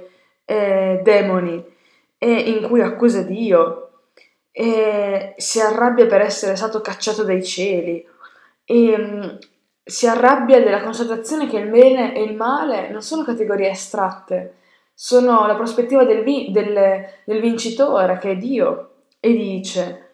eh, 0.45 1.01
demoni, 1.03 1.65
e 2.19 2.31
in 2.31 2.69
cui 2.69 2.83
accusa 2.83 3.23
Dio, 3.23 3.89
e 4.53 5.33
si 5.39 5.59
arrabbia 5.59 6.05
per 6.05 6.21
essere 6.21 6.57
stato 6.57 6.83
cacciato 6.83 7.25
dai 7.25 7.43
cieli, 7.43 8.07
e 8.67 9.39
si 9.83 10.07
arrabbia 10.07 10.63
della 10.63 10.83
constatazione 10.83 11.49
che 11.49 11.57
il 11.57 11.71
bene 11.71 12.15
e 12.15 12.23
il 12.23 12.37
male 12.37 12.91
non 12.91 13.01
sono 13.01 13.25
categorie 13.25 13.71
astratte, 13.71 14.57
sono 14.93 15.47
la 15.47 15.55
prospettiva 15.55 16.05
del, 16.05 16.23
vi- 16.23 16.51
del, 16.51 17.07
del 17.25 17.41
vincitore 17.41 18.19
che 18.19 18.33
è 18.33 18.37
Dio 18.37 18.91
e 19.21 19.33
dice 19.33 20.06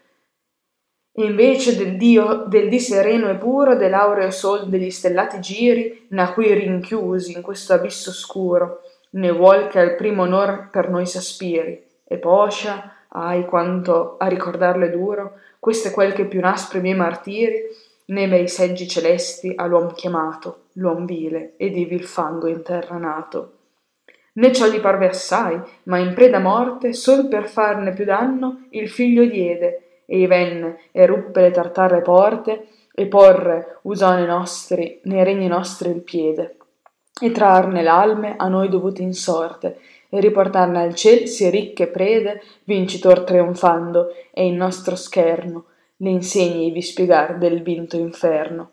invece 1.15 1.77
del 1.77 1.97
Dio 1.97 2.45
del 2.47 2.69
dì 2.69 2.81
sereno 2.81 3.29
e 3.29 3.35
puro, 3.35 3.77
dell'aureo 3.77 4.31
sol 4.31 4.69
degli 4.69 4.91
stellati 4.91 5.41
giri, 5.41 6.07
na 6.11 6.33
qui 6.33 6.53
rinchiusi 6.53 7.33
in 7.33 7.43
questo 7.43 7.75
abisso 7.75 8.13
scuro, 8.13 8.81
ne 9.11 9.31
vuol 9.31 9.69
che 9.69 9.79
al 9.79 9.95
primo 9.97 10.23
onor 10.23 10.69
per 10.71 10.89
noi 10.89 11.07
s'aspiri, 11.07 11.85
e 12.05 12.17
poscia, 12.17 12.95
ai 13.09 13.45
quanto 13.45 14.17
a 14.19 14.27
ricordarle 14.27 14.91
duro, 14.91 15.39
questo 15.59 15.89
è 15.89 15.91
quel 15.91 16.15
che 16.15 16.25
più 16.25 16.41
naspri 16.41 16.81
miei 16.81 16.97
martiri, 16.97 17.61
nei 18.07 18.27
bei 18.27 18.49
seggi 18.49 18.89
celesti 18.89 19.53
a 19.55 19.67
l'uom 19.67 19.93
chiamato, 19.93 20.65
l'uom 20.73 21.05
vile, 21.05 21.53
ed 21.57 21.77
ivi 21.77 21.95
il 21.95 22.05
fango 22.05 22.47
in 22.47 22.63
terra 22.63 22.97
nato. 22.97 23.53
Né 24.35 24.53
ciò 24.53 24.67
gli 24.67 24.81
parve 24.81 25.09
assai, 25.09 25.61
ma 25.85 25.99
in 25.99 26.15
preda 26.15 26.39
morte, 26.39 26.95
sol 26.95 27.29
per 27.29 27.49
farne 27.49 27.93
più 27.93 28.05
danno, 28.07 28.67
il 28.71 28.89
figlio 28.89 29.25
diede, 29.27 29.82
e 30.07 30.27
venne, 30.27 30.79
e 30.93 31.07
ruppe 31.07 31.41
le 31.41 31.51
tartarre 31.51 32.03
porte, 32.03 32.67
e 32.95 33.07
porre 33.07 33.79
usò 33.83 34.15
nei 34.15 34.27
nostri, 34.27 35.01
nei 35.05 35.25
regni 35.25 35.47
nostri 35.47 35.91
il 35.91 36.03
piede, 36.03 36.57
e 37.21 37.31
trarne 37.31 37.83
l'alme 37.83 38.35
a 38.37 38.49
noi 38.49 38.69
dovute 38.69 39.03
in 39.03 39.15
sorte, 39.15 39.79
e 40.09 40.21
riportarne 40.21 40.83
al 40.83 40.95
ciel 40.95 41.27
si 41.27 41.49
ricche 41.49 41.87
prede, 41.87 42.43
vincitor 42.65 43.25
trionfando, 43.25 44.09
e 44.31 44.45
in 44.45 44.57
nostro 44.57 44.95
scherno, 44.95 45.67
le 45.97 46.11
insegni 46.11 46.71
vi 46.71 46.83
spiegar 46.83 47.39
del 47.39 47.63
vinto 47.63 47.97
inferno. 47.97 48.71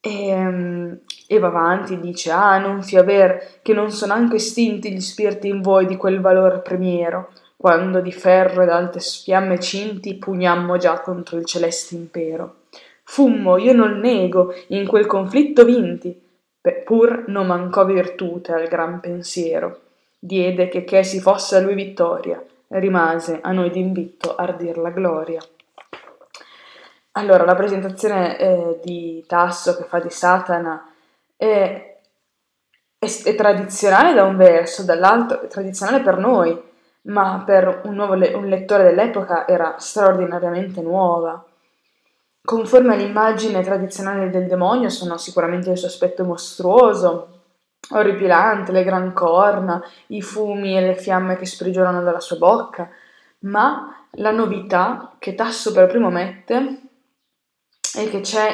E, 0.00 0.32
um, 0.32 0.98
e 1.26 1.38
va 1.38 1.48
avanti, 1.48 1.98
dice, 1.98 2.30
ah, 2.30 2.58
non 2.58 2.82
fi 2.82 2.96
aver, 2.96 3.60
che 3.62 3.72
non 3.72 3.90
sono 3.90 4.12
anche 4.12 4.36
estinti 4.36 4.92
gli 4.92 5.00
spiriti 5.00 5.48
in 5.48 5.60
voi 5.60 5.86
di 5.86 5.96
quel 5.96 6.20
valor 6.20 6.62
premiero, 6.62 7.30
quando 7.60 8.00
di 8.00 8.12
ferro 8.12 8.62
ed 8.62 8.68
alte 8.68 9.00
fiamme 9.00 9.58
cinti 9.58 10.14
pugnammo 10.14 10.76
già 10.76 11.00
contro 11.00 11.38
il 11.38 11.44
celeste 11.44 11.96
impero. 11.96 12.60
Fummo, 13.02 13.56
io 13.56 13.72
non 13.72 13.98
nego, 13.98 14.54
in 14.68 14.86
quel 14.86 15.06
conflitto 15.06 15.64
vinti, 15.64 16.16
pur 16.84 17.24
non 17.26 17.48
mancò 17.48 17.84
virtute 17.84 18.52
al 18.52 18.68
gran 18.68 19.00
pensiero. 19.00 19.80
Diede 20.20 20.68
che 20.68 20.84
che 20.84 21.02
si 21.02 21.18
fosse 21.18 21.56
a 21.56 21.60
lui 21.60 21.74
vittoria, 21.74 22.40
rimase 22.68 23.40
a 23.42 23.50
noi 23.50 23.70
d'invitto 23.70 24.36
ardir 24.36 24.78
la 24.78 24.90
gloria. 24.90 25.40
Allora, 27.12 27.44
la 27.44 27.56
presentazione 27.56 28.38
eh, 28.38 28.80
di 28.84 29.24
Tasso 29.26 29.76
che 29.76 29.82
fa 29.82 29.98
di 29.98 30.10
Satana 30.10 30.92
è, 31.36 31.96
è, 32.96 33.06
è, 33.24 33.34
tradizionale 33.34 34.14
da 34.14 34.22
un 34.22 34.36
verso, 34.36 34.84
dall'altro 34.84 35.40
è 35.40 35.48
tradizionale 35.48 36.02
per 36.02 36.18
noi, 36.18 36.56
ma 37.02 37.42
per 37.44 37.82
un, 37.84 37.94
nuovo 37.94 38.14
le- 38.14 38.34
un 38.34 38.46
lettore 38.46 38.84
dell'epoca 38.84 39.46
era 39.46 39.76
straordinariamente 39.78 40.80
nuova. 40.82 41.44
Conforme 42.44 42.94
all'immagine 42.94 43.62
tradizionale 43.62 44.30
del 44.30 44.46
demonio 44.46 44.88
sono 44.88 45.18
sicuramente 45.18 45.70
il 45.70 45.76
suo 45.76 45.88
aspetto 45.88 46.24
mostruoso, 46.24 47.38
orripilante, 47.90 48.72
le 48.72 48.84
gran 48.84 49.12
corna, 49.12 49.82
i 50.08 50.22
fumi 50.22 50.76
e 50.76 50.80
le 50.80 50.94
fiamme 50.94 51.36
che 51.36 51.46
sprigionano 51.46 52.02
dalla 52.02 52.20
sua 52.20 52.36
bocca, 52.36 52.88
ma 53.40 54.06
la 54.12 54.30
novità 54.30 55.14
che 55.18 55.34
Tasso 55.34 55.72
per 55.72 55.86
primo 55.86 56.10
mette 56.10 56.80
è 57.94 58.08
che 58.08 58.20
c'è 58.20 58.50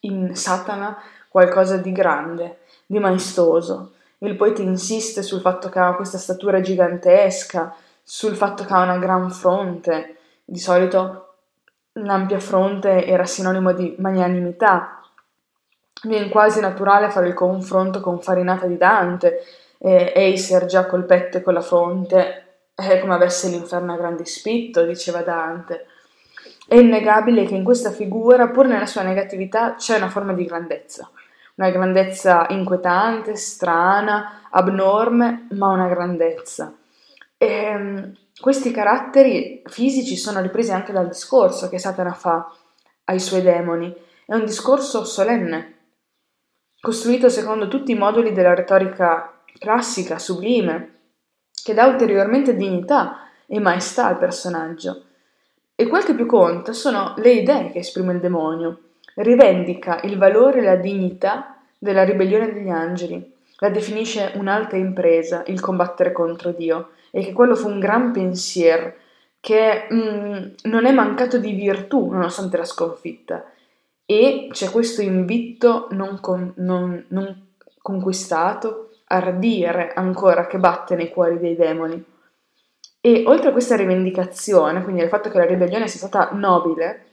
in 0.00 0.34
Satana 0.34 0.96
qualcosa 1.28 1.76
di 1.76 1.92
grande, 1.92 2.60
di 2.86 2.98
maestoso. 2.98 3.92
Il 4.18 4.36
poeta 4.36 4.62
insiste 4.62 5.22
sul 5.22 5.40
fatto 5.40 5.68
che 5.68 5.78
ha 5.78 5.94
questa 5.94 6.18
statura 6.18 6.60
gigantesca, 6.60 7.74
sul 8.10 8.36
fatto 8.36 8.64
che 8.64 8.72
ha 8.72 8.80
una 8.80 8.96
gran 8.96 9.30
fronte. 9.30 10.16
Di 10.42 10.58
solito 10.58 11.34
l'ampia 11.92 12.40
fronte 12.40 13.04
era 13.04 13.26
sinonimo 13.26 13.72
di 13.72 13.96
magnanimità. 13.98 15.02
Viene 16.04 16.30
quasi 16.30 16.60
naturale 16.60 17.10
fare 17.10 17.28
il 17.28 17.34
confronto 17.34 18.00
con 18.00 18.18
Farinata 18.18 18.66
di 18.66 18.78
Dante, 18.78 19.42
e 19.76 20.12
Eiser 20.16 20.64
già 20.64 20.86
col 20.86 21.04
petto 21.04 21.36
e 21.36 21.42
con 21.42 21.52
la 21.52 21.60
fronte, 21.60 22.44
è 22.74 22.98
come 22.98 23.12
avesse 23.12 23.50
l'inferno 23.50 23.92
a 23.92 23.98
grande 23.98 24.24
spitto, 24.24 24.86
diceva 24.86 25.20
Dante. 25.20 25.86
È 26.66 26.76
innegabile 26.76 27.44
che 27.44 27.56
in 27.56 27.62
questa 27.62 27.90
figura, 27.90 28.48
pur 28.48 28.66
nella 28.66 28.86
sua 28.86 29.02
negatività, 29.02 29.74
c'è 29.74 29.98
una 29.98 30.08
forma 30.08 30.32
di 30.32 30.46
grandezza. 30.46 31.10
Una 31.56 31.68
grandezza 31.68 32.46
inquietante, 32.48 33.36
strana, 33.36 34.44
abnorme, 34.50 35.46
ma 35.50 35.68
una 35.68 35.88
grandezza. 35.88 36.72
E, 37.38 37.46
ehm, 37.46 38.12
questi 38.40 38.72
caratteri 38.72 39.62
fisici 39.64 40.16
sono 40.16 40.40
ripresi 40.40 40.72
anche 40.72 40.92
dal 40.92 41.06
discorso 41.06 41.68
che 41.68 41.78
Satana 41.78 42.12
fa 42.12 42.52
ai 43.04 43.20
suoi 43.20 43.42
demoni. 43.42 43.94
È 44.26 44.34
un 44.34 44.44
discorso 44.44 45.04
solenne, 45.04 45.76
costruito 46.80 47.28
secondo 47.28 47.68
tutti 47.68 47.92
i 47.92 47.98
moduli 47.98 48.32
della 48.32 48.54
retorica 48.54 49.40
classica, 49.58 50.18
sublime, 50.18 50.96
che 51.62 51.74
dà 51.74 51.86
ulteriormente 51.86 52.54
dignità 52.54 53.28
e 53.46 53.60
maestà 53.60 54.06
al 54.06 54.18
personaggio. 54.18 55.04
E 55.74 55.86
quel 55.86 56.04
che 56.04 56.14
più 56.14 56.26
conta 56.26 56.72
sono 56.72 57.14
le 57.18 57.30
idee 57.30 57.70
che 57.70 57.78
esprime 57.78 58.12
il 58.12 58.20
demonio. 58.20 58.80
Rivendica 59.14 60.00
il 60.02 60.18
valore 60.18 60.58
e 60.58 60.64
la 60.64 60.76
dignità 60.76 61.56
della 61.78 62.04
ribellione 62.04 62.52
degli 62.52 62.68
angeli, 62.68 63.36
la 63.58 63.70
definisce 63.70 64.32
un'alta 64.34 64.76
impresa, 64.76 65.42
il 65.46 65.60
combattere 65.60 66.12
contro 66.12 66.52
Dio, 66.52 66.90
e 67.10 67.24
che 67.24 67.32
quello 67.32 67.54
fu 67.56 67.68
un 67.68 67.80
gran 67.80 68.12
pensiero 68.12 68.94
che 69.40 69.86
mm, 69.92 70.44
non 70.64 70.86
è 70.86 70.92
mancato 70.92 71.38
di 71.38 71.52
virtù 71.52 72.10
nonostante 72.10 72.56
la 72.56 72.64
sconfitta. 72.64 73.44
E 74.04 74.48
c'è 74.50 74.70
questo 74.70 75.02
invito 75.02 75.88
non, 75.90 76.20
con, 76.20 76.52
non, 76.56 77.04
non 77.08 77.46
conquistato, 77.80 78.90
ardire 79.08 79.92
ancora 79.94 80.46
che 80.46 80.58
batte 80.58 80.94
nei 80.94 81.10
cuori 81.10 81.38
dei 81.38 81.56
demoni. 81.56 82.02
E 83.00 83.22
oltre 83.26 83.50
a 83.50 83.52
questa 83.52 83.76
rivendicazione, 83.76 84.82
quindi 84.82 85.02
al 85.02 85.08
fatto 85.08 85.30
che 85.30 85.38
la 85.38 85.46
ribellione 85.46 85.88
sia 85.88 85.98
stata 85.98 86.30
nobile, 86.32 87.04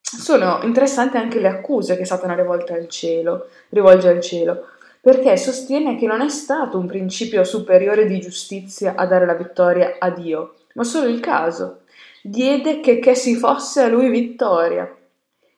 sono 0.00 0.60
interessanti 0.62 1.16
anche 1.16 1.40
le 1.40 1.48
accuse 1.48 1.96
che 1.96 2.04
Satana 2.04 2.34
rivolge 2.34 2.72
al 2.72 2.88
cielo, 2.88 3.48
rivolge 3.70 4.08
al 4.08 4.20
cielo, 4.20 4.68
perché 5.06 5.36
sostiene 5.36 5.94
che 5.94 6.08
non 6.08 6.20
è 6.20 6.28
stato 6.28 6.78
un 6.78 6.86
principio 6.86 7.44
superiore 7.44 8.06
di 8.06 8.18
giustizia 8.18 8.96
a 8.96 9.06
dare 9.06 9.24
la 9.24 9.34
vittoria 9.34 9.98
a 10.00 10.10
Dio, 10.10 10.54
ma 10.74 10.82
solo 10.82 11.06
il 11.06 11.20
caso. 11.20 11.82
Diede 12.20 12.80
che, 12.80 12.98
che 12.98 13.14
si 13.14 13.36
fosse 13.36 13.82
a 13.82 13.86
lui 13.86 14.10
vittoria. 14.10 14.92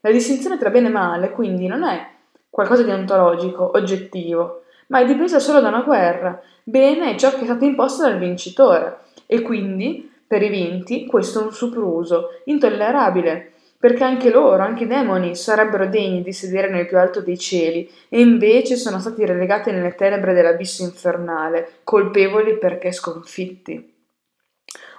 La 0.00 0.10
distinzione 0.10 0.58
tra 0.58 0.68
bene 0.68 0.88
e 0.88 0.90
male, 0.90 1.30
quindi, 1.30 1.66
non 1.66 1.82
è 1.82 2.10
qualcosa 2.50 2.82
di 2.82 2.90
ontologico, 2.90 3.70
oggettivo, 3.72 4.64
ma 4.88 5.00
è 5.00 5.06
dipesa 5.06 5.38
solo 5.38 5.60
da 5.60 5.68
una 5.68 5.80
guerra. 5.80 6.38
Bene 6.62 7.12
è 7.12 7.16
ciò 7.16 7.30
che 7.30 7.40
è 7.40 7.44
stato 7.44 7.64
imposto 7.64 8.02
dal 8.02 8.18
vincitore 8.18 8.98
e 9.24 9.40
quindi, 9.40 10.12
per 10.26 10.42
i 10.42 10.50
vinti, 10.50 11.06
questo 11.06 11.40
è 11.40 11.44
un 11.44 11.54
sopruso, 11.54 12.42
intollerabile, 12.44 13.52
perché 13.78 14.02
anche 14.02 14.30
loro, 14.30 14.62
anche 14.62 14.84
i 14.84 14.88
demoni, 14.88 15.36
sarebbero 15.36 15.86
degni 15.86 16.22
di 16.22 16.32
sedere 16.32 16.68
nel 16.68 16.86
più 16.86 16.98
alto 16.98 17.20
dei 17.20 17.38
cieli, 17.38 17.88
e 18.08 18.20
invece 18.20 18.74
sono 18.74 18.98
stati 18.98 19.24
relegati 19.24 19.70
nelle 19.70 19.94
tenebre 19.94 20.34
dell'abisso 20.34 20.82
infernale, 20.82 21.74
colpevoli 21.84 22.58
perché 22.58 22.90
sconfitti. 22.90 23.94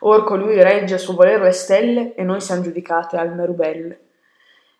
Or 0.01 0.23
colui 0.23 0.63
regge 0.63 0.93
a 0.93 0.97
suo 0.97 1.13
volere 1.13 1.43
le 1.43 1.51
stelle 1.51 2.15
e 2.15 2.23
noi 2.23 2.39
siamo 2.39 2.61
giudicate 2.61 3.17
alme 3.17 3.45
rubelle. 3.45 3.99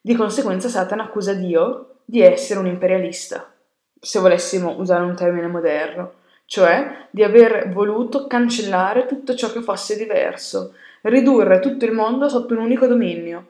Di 0.01 0.15
conseguenza 0.15 0.69
Satana 0.69 1.03
accusa 1.03 1.33
Dio 1.33 1.97
di 2.05 2.21
essere 2.21 2.59
un 2.59 2.67
imperialista, 2.67 3.53
se 3.99 4.19
volessimo 4.19 4.79
usare 4.79 5.03
un 5.03 5.13
termine 5.13 5.47
moderno, 5.47 6.13
cioè 6.45 7.07
di 7.11 7.21
aver 7.21 7.69
voluto 7.73 8.27
cancellare 8.27 9.05
tutto 9.05 9.35
ciò 9.35 9.51
che 9.51 9.61
fosse 9.61 9.97
diverso, 9.97 10.73
ridurre 11.01 11.59
tutto 11.59 11.83
il 11.83 11.91
mondo 11.91 12.29
sotto 12.29 12.53
un 12.53 12.61
unico 12.61 12.87
dominio. 12.87 13.45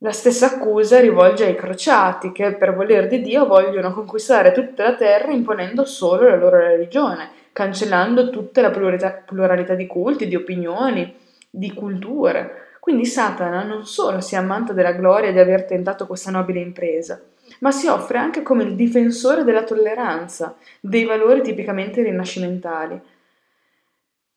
La 0.00 0.12
stessa 0.12 0.46
accusa 0.56 1.00
rivolge 1.00 1.46
ai 1.46 1.56
crociati 1.56 2.30
che 2.30 2.54
per 2.56 2.74
voler 2.74 3.06
di 3.06 3.22
Dio 3.22 3.46
vogliono 3.46 3.94
conquistare 3.94 4.52
tutta 4.52 4.82
la 4.82 4.94
terra 4.94 5.32
imponendo 5.32 5.86
solo 5.86 6.28
la 6.28 6.36
loro 6.36 6.58
religione, 6.58 7.30
cancellando 7.50 8.28
tutta 8.28 8.60
la 8.60 8.70
pluralità, 8.70 9.10
pluralità 9.24 9.74
di 9.74 9.86
culti, 9.86 10.28
di 10.28 10.36
opinioni, 10.36 11.16
di 11.48 11.72
culture. 11.72 12.64
Quindi 12.78 13.06
Satana 13.06 13.62
non 13.62 13.86
solo 13.86 14.20
si 14.20 14.36
ammanta 14.36 14.74
della 14.74 14.92
gloria 14.92 15.32
di 15.32 15.38
aver 15.38 15.64
tentato 15.64 16.06
questa 16.06 16.30
nobile 16.30 16.60
impresa, 16.60 17.18
ma 17.60 17.70
si 17.70 17.86
offre 17.86 18.18
anche 18.18 18.42
come 18.42 18.64
il 18.64 18.74
difensore 18.74 19.44
della 19.44 19.64
tolleranza, 19.64 20.56
dei 20.78 21.04
valori 21.04 21.40
tipicamente 21.40 22.02
rinascimentali. 22.02 23.00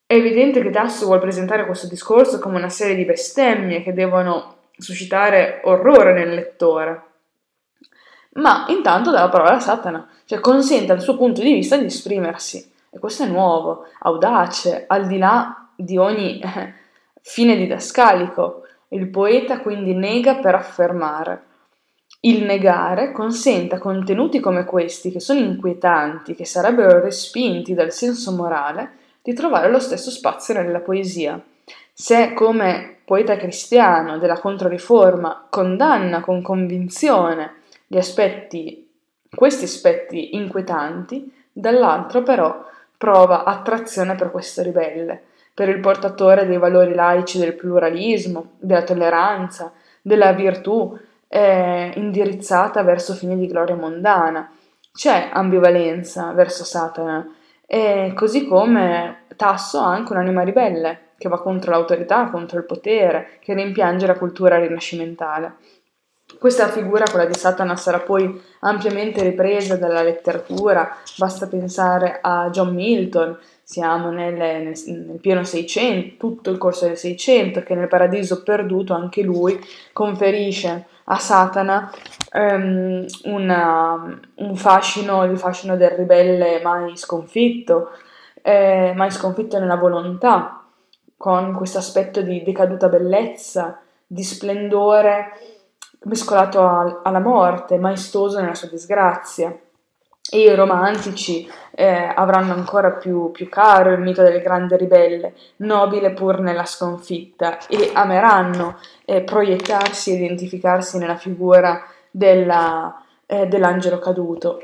È 0.06 0.14
evidente 0.14 0.62
che 0.62 0.70
Tasso 0.70 1.06
vuole 1.06 1.20
presentare 1.20 1.66
questo 1.66 1.88
discorso 1.88 2.40
come 2.40 2.56
una 2.56 2.70
serie 2.70 2.96
di 2.96 3.04
bestemmie 3.04 3.84
che 3.84 3.92
devono 3.92 4.59
suscitare 4.80 5.62
orrore 5.66 6.14
nel 6.14 6.34
lettore. 6.34 7.04
Ma 8.34 8.66
intanto 8.70 9.12
dà 9.12 9.22
la 9.22 9.30
parola 9.30 9.56
a 9.56 9.60
Satana, 9.60 10.08
cioè 10.26 10.40
consente 10.40 10.92
al 10.92 11.02
suo 11.02 11.18
punto 11.18 11.42
di 11.42 11.54
vista 11.54 11.78
di 11.78 11.86
esprimersi. 11.86 12.72
E 12.90 12.98
questo 12.98 13.24
è 13.24 13.28
nuovo, 13.28 13.86
audace, 14.00 14.86
al 14.88 15.06
di 15.08 15.18
là 15.18 15.70
di 15.76 15.98
ogni 15.98 16.42
fine 17.22 17.56
didascalico. 17.56 18.64
Il 18.90 19.10
poeta 19.10 19.60
quindi 19.60 19.94
nega 19.94 20.36
per 20.36 20.56
affermare. 20.56 21.44
Il 22.22 22.44
negare 22.44 23.12
consente 23.12 23.76
a 23.76 23.80
contenuti 23.80 24.40
come 24.40 24.66
questi, 24.66 25.12
che 25.12 25.20
sono 25.20 25.40
inquietanti, 25.40 26.36
che 26.36 26.46
sarebbero 26.46 27.00
respinti 27.00 27.74
dal 27.74 27.92
senso 27.92 28.32
morale, 28.32 28.98
di 29.22 29.34
trovare 29.34 29.70
lo 29.70 29.80
stesso 29.80 30.10
spazio 30.10 30.54
nella 30.56 30.80
poesia. 30.80 31.42
Se 31.94 32.34
come 32.34 32.99
poeta 33.10 33.38
cristiano 33.38 34.20
della 34.20 34.38
Controriforma 34.38 35.48
condanna 35.50 36.22
con 36.22 36.44
convinzione 36.44 37.54
gli 37.88 37.98
aspetti, 37.98 38.88
questi 39.34 39.64
aspetti 39.64 40.36
inquietanti, 40.36 41.34
dall'altro 41.52 42.22
però 42.22 42.64
prova 42.96 43.46
attrazione 43.46 44.14
per 44.14 44.30
questo 44.30 44.62
ribelle, 44.62 45.24
per 45.56 45.70
il 45.70 45.80
portatore 45.80 46.46
dei 46.46 46.60
valori 46.60 46.94
laici 46.94 47.40
del 47.40 47.56
pluralismo, 47.56 48.52
della 48.60 48.84
tolleranza, 48.84 49.72
della 50.04 50.32
virtù, 50.34 50.96
è 51.28 51.92
indirizzata 51.96 52.84
verso 52.84 53.16
fini 53.16 53.36
di 53.40 53.48
gloria 53.48 53.74
mondana. 53.74 54.52
C'è 54.94 55.32
ambivalenza 55.34 56.32
verso 56.34 56.64
Satana, 56.64 57.28
e 57.66 58.14
così 58.16 58.46
come 58.46 59.24
Tasso 59.36 59.80
ha 59.80 59.88
anche 59.88 60.12
un'anima 60.12 60.44
ribelle, 60.44 61.08
che 61.20 61.30
va 61.30 61.40
contro 61.40 61.70
l'autorità, 61.70 62.30
contro 62.32 62.58
il 62.58 62.66
potere, 62.66 63.38
che 63.42 63.54
rimpiange 63.54 64.08
la 64.08 64.18
cultura 64.18 64.58
rinascimentale. 64.58 65.58
Questa 66.40 66.70
figura, 66.70 67.06
quella 67.10 67.26
di 67.26 67.34
Satana, 67.34 67.76
sarà 67.76 68.00
poi 68.00 68.42
ampiamente 68.62 69.22
ripresa 69.22 69.76
dalla 69.76 70.02
letteratura, 70.02 70.96
basta 71.18 71.48
pensare 71.48 72.20
a 72.22 72.50
John 72.50 72.74
Milton, 72.74 73.38
siamo 73.62 74.10
nel, 74.10 74.34
nel, 74.34 74.74
nel, 74.86 75.20
pieno 75.20 75.44
600, 75.44 76.16
tutto 76.18 76.50
il 76.50 76.58
corso 76.58 76.86
del 76.86 76.98
600, 76.98 77.62
che 77.64 77.76
nel 77.76 77.88
Paradiso 77.88 78.42
Perduto 78.42 78.94
anche 78.94 79.22
lui 79.22 79.60
conferisce 79.92 80.88
a 81.04 81.18
Satana 81.18 81.92
um, 82.34 83.06
una, 83.24 84.20
un 84.36 84.56
fascino, 84.56 85.24
il 85.26 85.38
fascino 85.38 85.76
del 85.76 85.92
ribelle 85.92 86.62
mai 86.64 86.96
sconfitto, 86.96 87.90
eh, 88.42 88.94
mai 88.96 89.12
sconfitto 89.12 89.60
nella 89.60 89.76
volontà, 89.76 90.59
con 91.20 91.54
questo 91.54 91.80
aspetto 91.80 92.22
di 92.22 92.44
decaduta 92.44 92.88
bellezza, 92.88 93.78
di 94.08 94.24
splendore 94.24 95.32
mescolato 96.04 96.62
a, 96.62 97.02
alla 97.04 97.20
morte, 97.20 97.78
maestoso 97.78 98.40
nella 98.40 98.56
sua 98.56 98.70
disgrazia 98.70 99.54
e 100.32 100.40
i 100.40 100.56
romantici 100.56 101.46
eh, 101.76 102.14
avranno 102.16 102.54
ancora 102.54 102.92
più, 102.92 103.32
più, 103.32 103.50
caro 103.50 103.92
il 103.92 104.00
mito 104.00 104.22
del 104.22 104.42
grande 104.42 104.78
ribelle, 104.78 105.34
nobile 105.58 106.14
pur 106.14 106.40
nella 106.40 106.64
sconfitta, 106.66 107.58
e 107.68 107.92
ameranno 107.94 108.78
eh, 109.04 109.22
proiettarsi 109.22 110.12
e 110.12 110.16
identificarsi 110.24 110.98
nella 111.00 111.18
figura 111.18 111.84
della, 112.10 113.04
eh, 113.26 113.46
dell'angelo 113.48 114.00
caduto. 114.00 114.62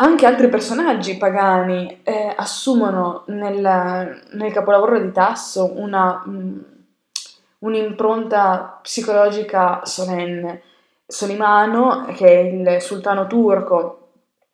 Anche 0.00 0.26
altri 0.26 0.48
personaggi 0.48 1.16
pagani 1.16 2.02
eh, 2.04 2.32
assumono 2.36 3.24
nel, 3.26 4.22
nel, 4.30 4.52
capolavoro 4.52 5.00
di 5.00 5.10
Tasso 5.10 5.72
una, 5.74 6.22
mm, 6.24 6.58
un'impronta 7.58 8.78
psicologica 8.80 9.80
solenne. 9.82 10.62
Solimano, 11.04 12.04
che 12.14 12.26
è 12.26 12.38
il 12.38 12.80
sultano 12.80 13.26
turco 13.26 14.10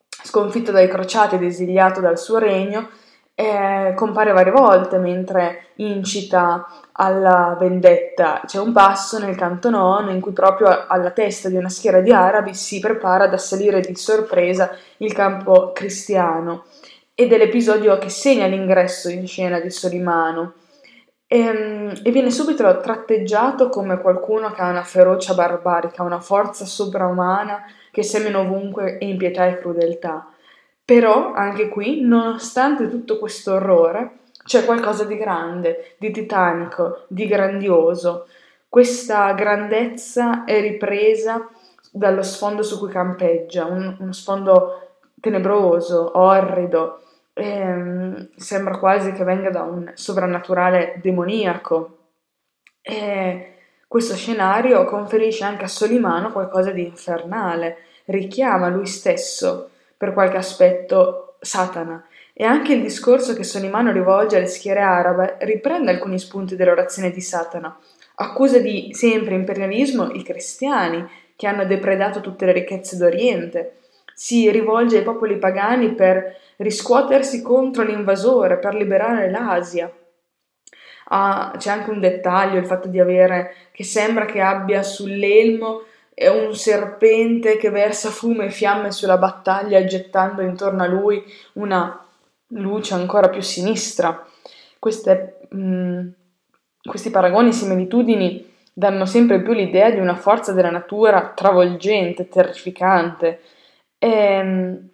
sconfitto 0.09 0.73
dai 0.73 0.89
crociati 0.89 1.35
ed 1.35 1.43
esiliato 1.43 2.01
dal 2.01 2.19
suo 2.19 2.39
regno, 2.39 2.89
eh, 3.35 3.93
compare 3.97 4.33
varie 4.33 4.53
volte 4.53 4.99
mentre 4.99 5.67
incita 5.77 6.67
alla 6.93 7.57
vendetta. 7.59 8.43
C'è 8.47 8.59
un 8.61 8.73
passo 8.73 9.19
nel 9.19 9.35
canto 9.35 9.71
nono 9.71 10.11
in 10.11 10.21
cui 10.21 10.33
proprio 10.33 10.87
alla 10.87 11.11
testa 11.11 11.49
di 11.49 11.57
una 11.57 11.69
schiera 11.69 12.01
di 12.01 12.13
arabi 12.13 12.55
si 12.55 12.79
prepara 12.79 13.25
ad 13.25 13.33
assalire 13.33 13.81
di 13.81 13.97
sorpresa 13.97 14.71
il 14.99 15.13
campo 15.13 15.73
cristiano 15.73 16.65
ed 17.15 17.33
è 17.33 17.39
l'episodio 17.39 17.99
che 17.99 18.09
segna 18.09 18.47
l'ingresso 18.47 19.09
in 19.09 19.27
scena 19.27 19.61
di 19.61 19.71
Solimano. 19.71 20.55
e, 21.27 21.39
ehm, 21.39 22.01
e 22.05 22.11
viene 22.11 22.31
subito 22.31 22.81
tratteggiato 22.81 23.69
come 23.69 24.01
qualcuno 24.01 24.53
che 24.53 24.61
ha 24.61 24.69
una 24.69 24.83
ferocia 24.85 25.35
barbarica, 25.35 26.03
una 26.03 26.21
forza 26.21 26.65
sovraumana 26.65 27.65
che 27.91 28.03
semina 28.03 28.41
ovunque 28.41 28.99
impietà 29.01 29.47
e 29.47 29.59
crudeltà. 29.59 30.34
Però 30.85 31.33
anche 31.33 31.69
qui, 31.69 32.03
nonostante 32.03 32.89
tutto 32.89 33.19
questo 33.19 33.55
orrore, 33.55 34.19
c'è 34.45 34.65
qualcosa 34.67 35.05
di 35.05 35.17
grande, 35.17 35.95
di 35.99 36.11
titanico, 36.11 37.05
di 37.09 37.27
grandioso. 37.27 38.27
Questa 38.69 39.33
grandezza 39.33 40.45
è 40.45 40.61
ripresa 40.61 41.49
dallo 41.91 42.23
sfondo 42.23 42.63
su 42.63 42.79
cui 42.79 42.91
campeggia, 42.91 43.65
un, 43.65 43.97
uno 43.99 44.13
sfondo 44.13 44.81
tenebroso, 45.21 46.19
orrido, 46.19 47.01
ehm, 47.33 48.31
sembra 48.37 48.79
quasi 48.79 49.13
che 49.13 49.25
venga 49.25 49.49
da 49.49 49.63
un 49.63 49.91
sovrannaturale 49.95 51.01
demoniaco. 51.03 51.99
E 52.83 53.55
questo 53.89 54.15
scenario 54.17 54.85
conferisce 54.85 55.45
anche 55.45 55.65
a 55.65 55.69
Solimano 55.69 56.31
qualcosa 56.31 56.73
di 56.73 56.85
infernale, 56.85 57.79
richiama 58.07 58.69
lui 58.69 58.87
stesso, 58.87 59.71
per 59.97 60.13
qualche 60.13 60.37
aspetto, 60.37 61.37
Satana. 61.41 62.05
E 62.33 62.45
anche 62.45 62.73
il 62.73 62.83
discorso 62.83 63.35
che 63.35 63.45
Solimano 63.45 63.93
rivolge 63.93 64.37
alle 64.37 64.47
schiere 64.47 64.81
arabe 64.81 65.37
riprende 65.41 65.91
alcuni 65.91 66.19
spunti 66.19 66.57
dell'orazione 66.57 67.11
di 67.11 67.21
Satana. 67.21 67.79
Accusa 68.17 68.59
di 68.59 68.91
sempre 68.93 69.35
imperialismo 69.35 70.11
i 70.11 70.23
cristiani, 70.23 71.07
che 71.37 71.47
hanno 71.47 71.65
depredato 71.65 72.21
tutte 72.21 72.47
le 72.47 72.53
ricchezze 72.53 72.97
d'Oriente. 72.97 73.79
Si 74.15 74.51
rivolge 74.51 74.99
ai 74.99 75.03
popoli 75.03 75.39
pagani 75.39 75.95
per 75.95 76.37
riscuotersi 76.57 77.43
contro 77.43 77.83
l'invasore, 77.83 78.59
per 78.59 78.75
liberare 78.75 79.31
l'Asia. 79.31 79.93
Ah, 81.09 81.55
c'è 81.59 81.71
anche 81.71 81.91
un 81.91 82.01
dettaglio, 82.01 82.59
il 82.59 82.67
fatto 82.67 82.89
di 82.89 82.99
avere 82.99 83.55
che 83.73 83.85
sembra 83.85 84.25
che 84.25 84.41
abbia 84.41 84.83
sull'elmo 84.83 85.83
un 86.29 86.55
serpente 86.55 87.57
che 87.57 87.71
versa 87.71 88.11
fumo 88.11 88.43
e 88.43 88.51
fiamme 88.51 88.93
sulla 88.93 89.19
battaglia, 89.19 89.85
gettando 89.85 90.43
intorno 90.43 90.83
a 90.83 90.87
lui 90.87 91.23
una 91.55 92.05
luce 92.49 92.95
ancora 92.95 93.29
più 93.29 93.41
sinistra. 93.41 94.25
Queste, 94.79 95.41
mh, 95.49 95.59
mm, 95.59 96.09
questi 96.83 97.11
paragoni 97.11 97.49
e 97.49 97.53
similitudini 97.53 98.53
danno 98.73 99.07
sempre 99.07 99.41
più 99.41 99.53
l'idea 99.53 99.91
di 99.91 100.01
una 100.01 100.17
forza 100.17 100.53
della 100.53 100.71
natura 100.71 101.33
travolgente, 101.35 102.29
terrificante. 102.29 103.41
E, 103.99 104.09
ehm, 104.09 104.89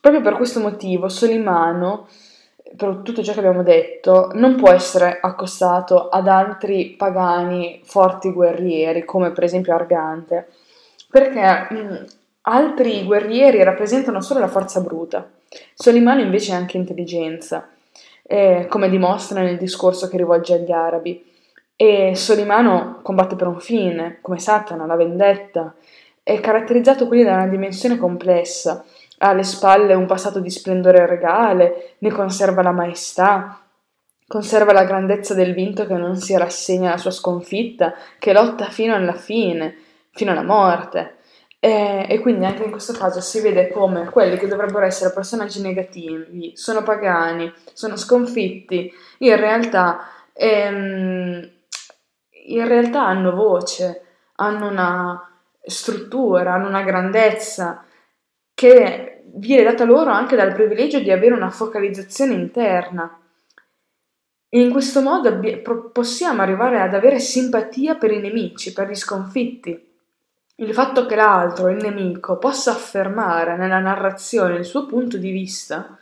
proprio 0.00 0.22
per 0.22 0.34
questo 0.34 0.60
motivo 0.60 1.08
Solimano, 1.08 2.08
per 2.76 3.00
tutto 3.02 3.22
ciò 3.22 3.32
che 3.32 3.38
abbiamo 3.38 3.62
detto, 3.62 4.30
non 4.34 4.56
può 4.56 4.70
essere 4.70 5.18
accostato 5.20 6.08
ad 6.08 6.28
altri 6.28 6.90
pagani 6.96 7.80
forti 7.84 8.30
guerrieri, 8.32 9.04
come 9.04 9.32
per 9.32 9.44
esempio 9.44 9.74
Argante, 9.74 10.48
perché 11.10 11.74
mh, 11.74 12.04
altri 12.42 13.04
guerrieri 13.04 13.62
rappresentano 13.62 14.20
solo 14.20 14.40
la 14.40 14.48
forza 14.48 14.80
bruta. 14.80 15.28
Solimano 15.74 16.20
invece 16.20 16.52
è 16.52 16.54
anche 16.54 16.76
intelligenza, 16.76 17.68
eh, 18.22 18.66
come 18.68 18.88
dimostra 18.88 19.42
nel 19.42 19.58
discorso 19.58 20.08
che 20.08 20.16
rivolge 20.16 20.54
agli 20.54 20.70
arabi. 20.70 21.26
E 21.74 22.14
Solimano 22.14 23.00
combatte 23.02 23.36
per 23.36 23.48
un 23.48 23.58
fine, 23.58 24.18
come 24.20 24.38
Satana, 24.38 24.86
la 24.86 24.96
vendetta. 24.96 25.74
È 26.22 26.38
caratterizzato 26.38 27.06
quindi 27.06 27.26
da 27.26 27.34
una 27.34 27.46
dimensione 27.46 27.96
complessa, 27.96 28.84
ha 29.18 29.28
alle 29.30 29.42
spalle 29.42 29.94
un 29.94 30.06
passato 30.06 30.38
di 30.40 30.50
splendore 30.50 31.06
regale, 31.06 31.94
ne 31.98 32.10
conserva 32.10 32.62
la 32.62 32.70
maestà, 32.70 33.60
conserva 34.26 34.72
la 34.72 34.84
grandezza 34.84 35.34
del 35.34 35.54
vinto 35.54 35.86
che 35.86 35.94
non 35.94 36.16
si 36.16 36.36
rassegna 36.36 36.90
alla 36.90 36.98
sua 36.98 37.10
sconfitta, 37.10 37.94
che 38.18 38.32
lotta 38.32 38.66
fino 38.66 38.94
alla 38.94 39.14
fine, 39.14 39.74
fino 40.12 40.30
alla 40.30 40.42
morte. 40.42 41.18
E, 41.62 42.06
e, 42.08 42.20
quindi 42.20 42.46
anche 42.46 42.64
in 42.64 42.70
questo 42.70 42.94
caso 42.94 43.20
si 43.20 43.40
vede 43.40 43.68
come 43.68 44.06
quelli 44.08 44.38
che 44.38 44.48
dovrebbero 44.48 44.86
essere 44.86 45.12
personaggi 45.12 45.60
negativi, 45.60 46.52
sono 46.56 46.82
pagani, 46.82 47.52
sono 47.74 47.96
sconfitti, 47.96 48.90
in 49.18 49.36
realtà, 49.36 50.08
ehm, 50.32 51.50
in 52.46 52.66
realtà 52.66 53.04
hanno 53.06 53.34
voce, 53.34 54.04
hanno 54.36 54.68
una 54.68 55.30
struttura, 55.62 56.54
hanno 56.54 56.68
una 56.68 56.82
grandezza 56.82 57.84
che 58.54 59.24
viene 59.34 59.62
data 59.62 59.84
loro 59.84 60.10
anche 60.10 60.36
dal 60.36 60.54
privilegio 60.54 61.00
di 61.00 61.10
avere 61.10 61.34
una 61.34 61.50
focalizzazione 61.50 62.32
interna. 62.32 63.18
E 64.48 64.60
in 64.60 64.70
questo 64.70 65.02
modo 65.02 65.38
possiamo 65.92 66.40
arrivare 66.40 66.80
ad 66.80 66.94
avere 66.94 67.18
simpatia 67.18 67.96
per 67.96 68.10
i 68.12 68.20
nemici, 68.20 68.72
per 68.72 68.88
gli 68.88 68.94
sconfitti 68.94 69.88
il 70.60 70.74
fatto 70.74 71.06
che 71.06 71.16
l'altro, 71.16 71.68
il 71.68 71.82
nemico, 71.82 72.36
possa 72.36 72.72
affermare 72.72 73.56
nella 73.56 73.78
narrazione 73.78 74.56
il 74.56 74.64
suo 74.64 74.86
punto 74.86 75.16
di 75.16 75.30
vista 75.30 75.98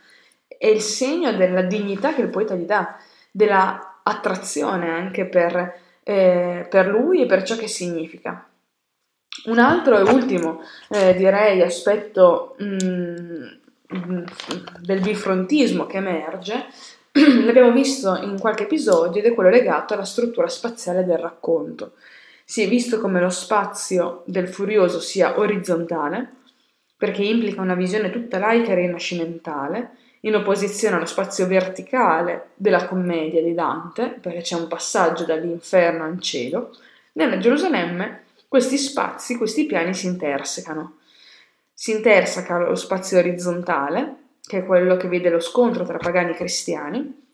è 0.46 0.66
il 0.66 0.80
segno 0.80 1.32
della 1.32 1.62
dignità 1.62 2.12
che 2.12 2.22
il 2.22 2.28
poeta 2.28 2.54
gli 2.54 2.64
dà, 2.64 2.96
della 3.30 4.00
attrazione 4.02 4.90
anche 4.90 5.26
per, 5.26 5.80
eh, 6.02 6.66
per 6.68 6.88
lui 6.88 7.22
e 7.22 7.26
per 7.26 7.44
ciò 7.44 7.56
che 7.56 7.68
significa. 7.68 8.44
Un 9.44 9.58
altro 9.60 9.96
e 9.96 10.02
ultimo, 10.10 10.62
eh, 10.88 11.14
direi, 11.14 11.62
aspetto 11.62 12.56
mm, 12.60 13.46
del 14.80 15.00
bifrontismo 15.00 15.86
che 15.86 15.98
emerge, 15.98 16.66
l'abbiamo 17.44 17.70
visto 17.70 18.16
in 18.16 18.40
qualche 18.40 18.64
episodio 18.64 19.20
ed 19.20 19.30
è 19.30 19.34
quello 19.34 19.50
legato 19.50 19.94
alla 19.94 20.04
struttura 20.04 20.48
spaziale 20.48 21.04
del 21.04 21.18
racconto 21.18 21.92
si 22.50 22.62
è 22.62 22.68
visto 22.68 22.98
come 22.98 23.20
lo 23.20 23.28
spazio 23.28 24.22
del 24.24 24.48
furioso 24.48 25.00
sia 25.00 25.38
orizzontale, 25.38 26.36
perché 26.96 27.22
implica 27.22 27.60
una 27.60 27.74
visione 27.74 28.08
tutta 28.08 28.38
laica 28.38 28.72
e 28.72 28.76
rinascimentale, 28.76 29.90
in 30.20 30.34
opposizione 30.34 30.96
allo 30.96 31.04
spazio 31.04 31.46
verticale 31.46 32.52
della 32.54 32.86
commedia 32.86 33.42
di 33.42 33.52
Dante, 33.52 34.18
perché 34.18 34.40
c'è 34.40 34.56
un 34.56 34.66
passaggio 34.66 35.26
dall'inferno 35.26 36.04
al 36.04 36.18
cielo, 36.22 36.74
nella 37.12 37.36
Gerusalemme 37.36 38.22
questi 38.48 38.78
spazi, 38.78 39.36
questi 39.36 39.66
piani 39.66 39.92
si 39.92 40.06
intersecano. 40.06 41.00
Si 41.74 41.90
interseca 41.90 42.56
lo 42.56 42.74
spazio 42.76 43.18
orizzontale, 43.18 44.14
che 44.40 44.60
è 44.60 44.64
quello 44.64 44.96
che 44.96 45.08
vede 45.08 45.28
lo 45.28 45.40
scontro 45.40 45.84
tra 45.84 45.98
pagani 45.98 46.30
e 46.30 46.36
cristiani, 46.36 47.27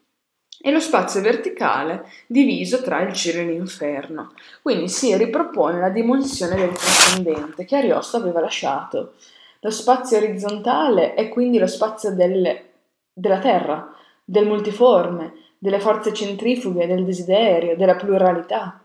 e 0.66 0.70
lo 0.70 0.80
spazio 0.80 1.20
verticale 1.20 2.06
diviso 2.26 2.80
tra 2.80 3.02
il 3.02 3.12
cielo 3.12 3.40
e 3.40 3.52
l'inferno. 3.52 4.32
Quindi 4.62 4.88
si 4.88 5.14
ripropone 5.14 5.78
la 5.78 5.90
dimensione 5.90 6.56
del 6.56 6.72
trascendente 6.72 7.66
che 7.66 7.76
Ariosto 7.76 8.16
aveva 8.16 8.40
lasciato. 8.40 9.12
Lo 9.60 9.68
spazio 9.68 10.16
orizzontale 10.16 11.12
è 11.12 11.28
quindi 11.28 11.58
lo 11.58 11.66
spazio 11.66 12.14
del, 12.14 12.58
della 13.12 13.38
terra, 13.40 13.94
del 14.24 14.46
multiforme, 14.46 15.34
delle 15.58 15.80
forze 15.80 16.14
centrifughe, 16.14 16.86
del 16.86 17.04
desiderio, 17.04 17.76
della 17.76 17.96
pluralità. 17.96 18.80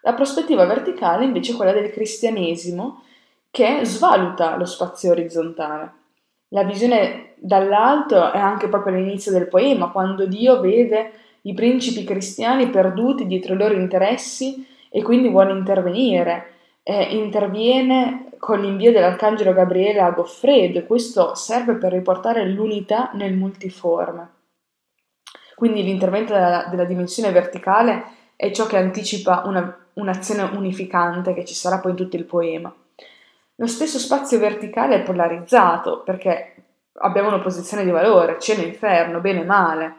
La 0.00 0.14
prospettiva 0.14 0.64
verticale 0.64 1.26
invece 1.26 1.52
è 1.52 1.56
quella 1.56 1.72
del 1.72 1.90
cristianesimo 1.90 3.02
che 3.50 3.80
svaluta 3.82 4.56
lo 4.56 4.64
spazio 4.64 5.10
orizzontale. 5.10 5.92
La 6.48 6.64
visione 6.64 7.34
dall'alto 7.36 8.32
è 8.32 8.38
anche 8.38 8.68
proprio 8.68 8.96
l'inizio 8.96 9.32
del 9.32 9.48
poema, 9.48 9.90
quando 9.90 10.26
Dio 10.26 10.60
vede 10.60 11.12
i 11.42 11.54
principi 11.54 12.04
cristiani 12.04 12.68
perduti 12.68 13.26
dietro 13.26 13.54
i 13.54 13.58
loro 13.58 13.74
interessi 13.74 14.66
e 14.90 15.02
quindi 15.02 15.28
vuole 15.28 15.52
intervenire. 15.52 16.52
Eh, 16.82 17.14
interviene 17.16 18.30
con 18.38 18.60
l'invio 18.60 18.92
dell'arcangelo 18.92 19.52
Gabriele 19.52 20.00
a 20.00 20.10
Goffredo 20.10 20.78
e 20.78 20.86
questo 20.86 21.34
serve 21.34 21.74
per 21.74 21.92
riportare 21.92 22.48
l'unità 22.48 23.10
nel 23.12 23.34
multiforme. 23.34 24.36
Quindi 25.54 25.82
l'intervento 25.82 26.32
della, 26.32 26.66
della 26.70 26.84
dimensione 26.84 27.30
verticale 27.30 28.04
è 28.36 28.50
ciò 28.52 28.66
che 28.66 28.76
anticipa 28.76 29.42
una, 29.44 29.76
un'azione 29.94 30.42
unificante 30.56 31.34
che 31.34 31.44
ci 31.44 31.54
sarà 31.54 31.78
poi 31.78 31.90
in 31.90 31.96
tutto 31.96 32.16
il 32.16 32.24
poema. 32.24 32.72
Lo 33.60 33.66
stesso 33.66 33.98
spazio 33.98 34.38
verticale 34.38 34.94
è 34.94 35.02
polarizzato 35.02 36.02
perché 36.04 36.54
abbiamo 37.00 37.26
un'opposizione 37.26 37.82
di 37.82 37.90
valore, 37.90 38.38
cielo 38.38 38.62
e 38.62 38.66
inferno, 38.66 39.18
bene 39.18 39.40
e 39.40 39.44
male, 39.44 39.94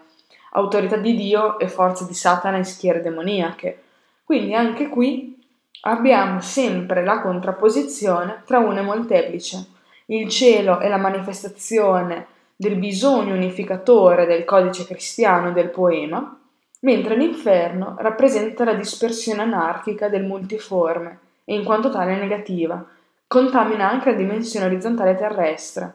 autorità 0.52 0.96
di 0.96 1.14
Dio 1.14 1.60
e 1.60 1.68
forza 1.68 2.06
di 2.06 2.14
Satana 2.14 2.58
e 2.58 2.64
schiere 2.64 3.02
demoniache. 3.02 3.84
Quindi 4.24 4.54
anche 4.54 4.88
qui 4.88 5.46
abbiamo 5.82 6.40
sempre 6.40 7.04
la 7.04 7.20
contrapposizione 7.20 8.44
tra 8.46 8.60
uno 8.60 8.80
e 8.80 8.84
molteplice. 8.84 9.68
Il 10.06 10.30
cielo 10.30 10.80
è 10.80 10.88
la 10.88 10.96
manifestazione 10.96 12.28
del 12.56 12.78
bisogno 12.78 13.34
unificatore 13.34 14.26
del 14.26 14.46
codice 14.46 14.86
cristiano 14.86 15.52
del 15.52 15.70
poema, 15.70 16.40
mentre 16.80 17.18
l'inferno 17.18 17.98
rappresenta 18.00 18.64
la 18.64 18.74
dispersione 18.74 19.42
anarchica 19.42 20.08
del 20.08 20.24
multiforme 20.24 21.20
e 21.44 21.56
in 21.56 21.66
quanto 21.66 21.90
tale 21.90 22.16
negativa, 22.16 22.86
contamina 23.30 23.90
anche 23.90 24.12
la 24.12 24.18
dimensione 24.18 24.66
orizzontale 24.66 25.16
terrestre. 25.16 25.94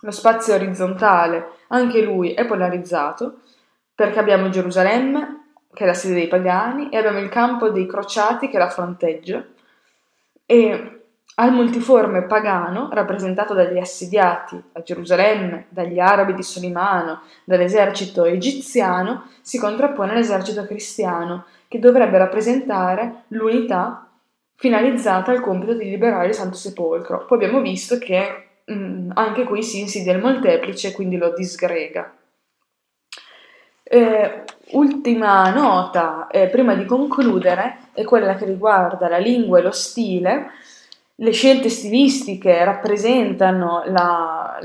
Lo 0.00 0.10
spazio 0.10 0.54
orizzontale, 0.54 1.50
anche 1.68 2.02
lui, 2.02 2.32
è 2.32 2.44
polarizzato 2.46 3.42
perché 3.94 4.18
abbiamo 4.18 4.48
Gerusalemme 4.48 5.44
che 5.76 5.84
è 5.84 5.86
la 5.86 5.92
sede 5.92 6.14
dei 6.14 6.26
pagani, 6.26 6.88
e 6.88 6.96
abbiamo 6.96 7.18
il 7.18 7.28
campo 7.28 7.68
dei 7.68 7.86
crociati, 7.86 8.48
che 8.48 8.56
la 8.56 8.70
fronteggia, 8.70 9.44
e 10.46 11.00
al 11.34 11.52
multiforme 11.52 12.22
pagano, 12.22 12.88
rappresentato 12.90 13.52
dagli 13.52 13.76
assediati 13.76 14.60
a 14.72 14.80
Gerusalemme, 14.80 15.66
dagli 15.68 15.98
arabi 15.98 16.32
di 16.32 16.42
Solimano, 16.42 17.20
dall'esercito 17.44 18.24
egiziano, 18.24 19.24
si 19.42 19.58
contrappone 19.58 20.14
l'esercito 20.14 20.64
cristiano, 20.64 21.44
che 21.68 21.78
dovrebbe 21.78 22.16
rappresentare 22.16 23.24
l'unità 23.28 24.05
finalizzata 24.56 25.30
al 25.30 25.40
compito 25.40 25.74
di 25.74 25.88
liberare 25.88 26.28
il 26.28 26.34
Santo 26.34 26.56
Sepolcro. 26.56 27.24
Poi 27.24 27.38
abbiamo 27.38 27.60
visto 27.60 27.98
che 27.98 28.48
mh, 28.64 28.74
mm, 28.74 29.10
anche 29.14 29.44
qui 29.44 29.62
si 29.62 29.80
insidia 29.80 30.12
il 30.12 30.20
molteplice, 30.20 30.92
quindi 30.92 31.16
lo 31.16 31.32
disgrega. 31.32 32.12
Eh, 33.82 34.42
ultima 34.72 35.48
nota, 35.50 36.26
eh, 36.26 36.48
prima 36.48 36.74
di 36.74 36.84
concludere, 36.84 37.78
è 37.92 38.02
quella 38.02 38.34
che 38.34 38.44
riguarda 38.44 39.08
la 39.08 39.18
lingua 39.18 39.60
e 39.60 39.62
lo 39.62 39.70
stile 39.70 40.50
le 41.16 41.30
scelte 41.30 41.70
stilistiche 41.70 42.62
rappresentano 42.64 43.84
la, 43.86 44.58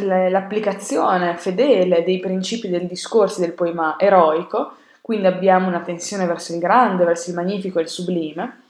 l'applicazione 0.00 1.36
fedele 1.36 2.02
dei 2.02 2.18
principi 2.18 2.68
del 2.70 2.86
discorso 2.86 3.40
del 3.40 3.52
poema 3.52 3.96
eroico, 3.98 4.72
quindi 5.06 5.28
abbiamo 5.28 5.68
una 5.68 5.82
tensione 5.82 6.26
verso 6.26 6.52
il 6.52 6.58
grande, 6.58 7.04
verso 7.04 7.30
il 7.30 7.36
magnifico 7.36 7.78
e 7.78 7.82
il 7.82 7.88
sublime. 7.88 8.62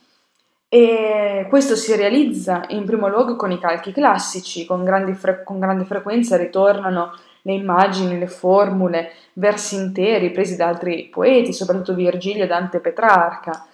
E 0.68 1.46
questo 1.48 1.76
si 1.76 1.96
realizza 1.96 2.66
in 2.68 2.84
primo 2.84 3.08
luogo 3.08 3.36
con 3.36 3.52
i 3.52 3.58
calchi 3.58 3.90
classici, 3.90 4.66
con, 4.66 4.84
fre- 5.16 5.42
con 5.42 5.58
grande 5.58 5.86
frequenza 5.86 6.36
ritornano 6.36 7.18
le 7.40 7.54
immagini, 7.54 8.18
le 8.18 8.26
formule, 8.26 9.12
versi 9.32 9.76
interi 9.76 10.30
presi 10.30 10.56
da 10.56 10.66
altri 10.66 11.08
poeti, 11.10 11.54
soprattutto 11.54 11.94
Virgilio, 11.94 12.46
Dante 12.46 12.76
e 12.76 12.80
Petrarca. 12.80 13.66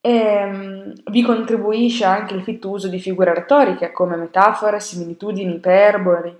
E, 0.00 0.10
ehm, 0.10 0.92
vi 1.10 1.22
contribuisce 1.22 2.06
anche 2.06 2.32
il 2.32 2.42
fitto 2.42 2.70
uso 2.70 2.88
di 2.88 3.00
figure 3.00 3.34
retoriche 3.34 3.92
come 3.92 4.16
metafore, 4.16 4.80
similitudini, 4.80 5.56
iperboli, 5.56 6.34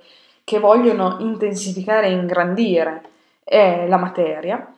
che 0.45 0.59
vogliono 0.61 1.19
intensificare 1.21 2.07
e 2.07 2.13
ingrandire 2.13 3.03
eh, 3.45 3.87
la 3.87 3.99
materia. 3.99 4.73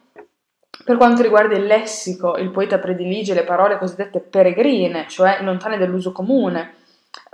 Per 0.84 0.96
quanto 0.96 1.22
riguarda 1.22 1.56
il 1.56 1.66
lessico, 1.66 2.36
il 2.36 2.50
poeta 2.50 2.78
predilige 2.78 3.34
le 3.34 3.44
parole 3.44 3.78
cosiddette 3.78 4.20
peregrine, 4.20 5.06
cioè 5.08 5.42
lontane 5.42 5.76
dall'uso 5.76 6.12
comune, 6.12 6.74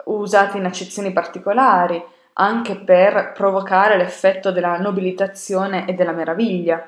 usate 0.06 0.58
in 0.58 0.64
accezioni 0.64 1.12
particolari, 1.12 2.02
anche 2.34 2.76
per 2.76 3.32
provocare 3.32 3.96
l'effetto 3.96 4.50
della 4.50 4.78
nobilitazione 4.78 5.86
e 5.86 5.94
della 5.94 6.12
meraviglia. 6.12 6.86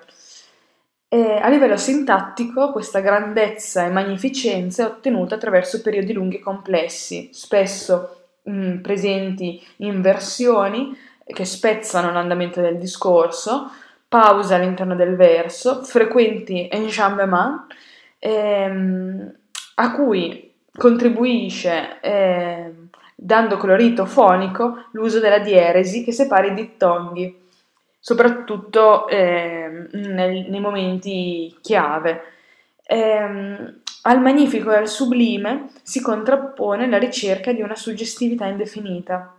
E 1.11 1.39
a 1.41 1.49
livello 1.49 1.77
sintattico 1.77 2.71
questa 2.71 3.01
grandezza 3.01 3.85
e 3.85 3.91
magnificenza 3.91 4.83
è 4.83 4.87
ottenuta 4.87 5.37
attraverso 5.37 5.81
periodi 5.81 6.13
lunghi 6.13 6.37
e 6.37 6.41
complessi, 6.41 7.31
spesso 7.33 8.27
mh, 8.43 8.53
mm, 8.53 8.79
presenti 8.81 9.65
in 9.79 10.03
versioni 10.03 10.95
che 11.25 11.45
spezzano 11.45 12.13
l'andamento 12.13 12.61
del 12.61 12.79
discorso, 12.79 13.71
pause 14.09 14.55
all'interno 14.55 14.95
del 14.95 15.17
verso, 15.17 15.85
frequenti 15.85 16.69
enjambement, 16.71 17.67
ehm, 18.19 19.33
a 19.75 19.93
cui 19.93 20.53
contribuisce, 20.77 22.01
eh, 22.01 22.73
dando 23.15 23.57
colorito 23.57 24.07
fonico, 24.07 24.87
l'uso 24.93 25.21
della 25.21 25.41
dieresi 25.41 26.03
che 26.05 26.13
separa 26.13 26.47
i 26.47 26.55
dittonghi 26.55 27.47
soprattutto 28.01 29.07
eh, 29.09 29.89
nel, 29.93 30.47
nei 30.49 30.61
momenti 30.61 31.55
chiave. 31.61 32.23
Eh, 32.83 33.75
al 34.03 34.21
magnifico 34.23 34.71
e 34.71 34.77
al 34.77 34.89
sublime 34.89 35.69
si 35.83 36.01
contrappone 36.01 36.89
la 36.89 36.97
ricerca 36.97 37.53
di 37.53 37.61
una 37.61 37.75
suggestività 37.75 38.47
indefinita, 38.47 39.37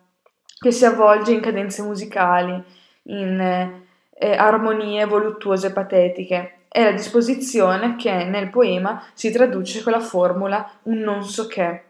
che 0.59 0.71
si 0.71 0.85
avvolge 0.85 1.31
in 1.31 1.39
cadenze 1.39 1.81
musicali, 1.81 2.61
in 3.03 3.87
eh, 4.19 4.35
armonie 4.35 5.05
voluttuose 5.05 5.71
patetiche. 5.71 6.65
È 6.67 6.83
la 6.83 6.91
disposizione 6.91 7.95
che 7.95 8.25
nel 8.25 8.49
poema 8.49 9.03
si 9.13 9.31
traduce 9.31 9.81
con 9.81 9.93
la 9.93 10.01
formula 10.01 10.69
un 10.83 10.99
non 10.99 11.23
so 11.23 11.47
che. 11.47 11.83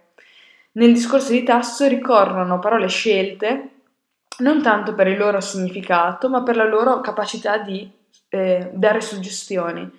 Nel 0.74 0.94
discorso 0.94 1.32
di 1.32 1.44
Tasso 1.44 1.88
ricorrono 1.88 2.60
parole 2.60 2.88
scelte 2.88 3.70
non 4.38 4.62
tanto 4.62 4.94
per 4.94 5.08
il 5.08 5.18
loro 5.18 5.42
significato, 5.42 6.30
ma 6.30 6.44
per 6.44 6.56
la 6.56 6.66
loro 6.66 7.02
capacità 7.02 7.58
di 7.58 7.92
eh, 8.30 8.70
dare 8.72 9.02
suggestioni. 9.02 9.92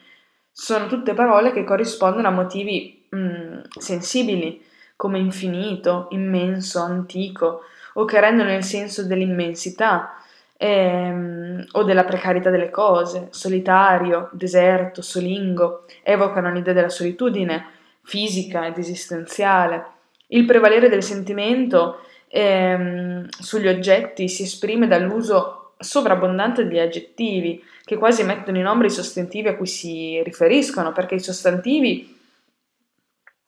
Sono 0.51 0.87
tutte 0.87 1.12
parole 1.12 1.53
che 1.53 1.64
corrispondono 1.64 2.28
a 2.28 2.31
motivi 2.31 3.07
mh, 3.11 3.18
mm, 3.18 3.59
sensibili, 3.76 4.64
come 4.97 5.18
infinito, 5.18 6.07
immenso, 6.11 6.81
antico, 6.81 7.62
o 7.95 8.05
che 8.05 8.20
rendono 8.20 8.55
il 8.55 8.62
senso 8.62 9.05
dell'immensità 9.05 10.20
ehm, 10.62 11.64
o 11.72 11.84
della 11.84 12.04
precarietà 12.04 12.50
delle 12.50 12.68
cose, 12.68 13.28
solitario, 13.30 14.28
deserto, 14.32 15.00
solingo, 15.00 15.86
evocano 16.02 16.52
l'idea 16.52 16.74
della 16.74 16.90
solitudine 16.90 17.64
fisica 18.02 18.66
ed 18.66 18.76
esistenziale. 18.76 19.84
Il 20.26 20.44
prevalere 20.44 20.90
del 20.90 21.02
sentimento 21.02 22.00
ehm, 22.28 23.26
sugli 23.30 23.68
oggetti 23.68 24.28
si 24.28 24.42
esprime 24.42 24.86
dall'uso 24.86 25.72
sovrabbondante 25.78 26.66
degli 26.66 26.78
aggettivi, 26.78 27.64
che 27.82 27.96
quasi 27.96 28.22
mettono 28.22 28.58
in 28.58 28.66
ombra 28.66 28.86
i 28.86 28.90
sostantivi 28.90 29.48
a 29.48 29.56
cui 29.56 29.66
si 29.66 30.22
riferiscono, 30.22 30.92
perché 30.92 31.14
i 31.14 31.20
sostantivi 31.20 32.20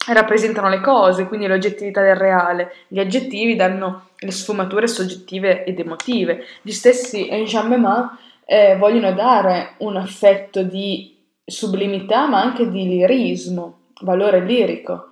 rappresentano 0.07 0.69
le 0.69 0.81
cose, 0.81 1.27
quindi 1.27 1.47
l'oggettività 1.47 2.03
del 2.03 2.17
reale, 2.17 2.73
gli 2.89 2.99
aggettivi 2.99 3.55
danno 3.55 4.09
le 4.19 4.31
sfumature 4.31 4.87
soggettive 4.87 5.65
ed 5.65 5.79
emotive. 5.79 6.45
Gli 6.63 6.73
stessi 6.73 7.29
enjambement 7.29 8.11
eh, 8.45 8.77
vogliono 8.77 9.13
dare 9.13 9.75
un 9.79 9.97
affetto 9.97 10.63
di 10.63 11.17
sublimità, 11.45 12.27
ma 12.27 12.41
anche 12.41 12.69
di 12.69 12.89
lirismo, 12.89 13.79
valore 14.01 14.41
lirico. 14.41 15.11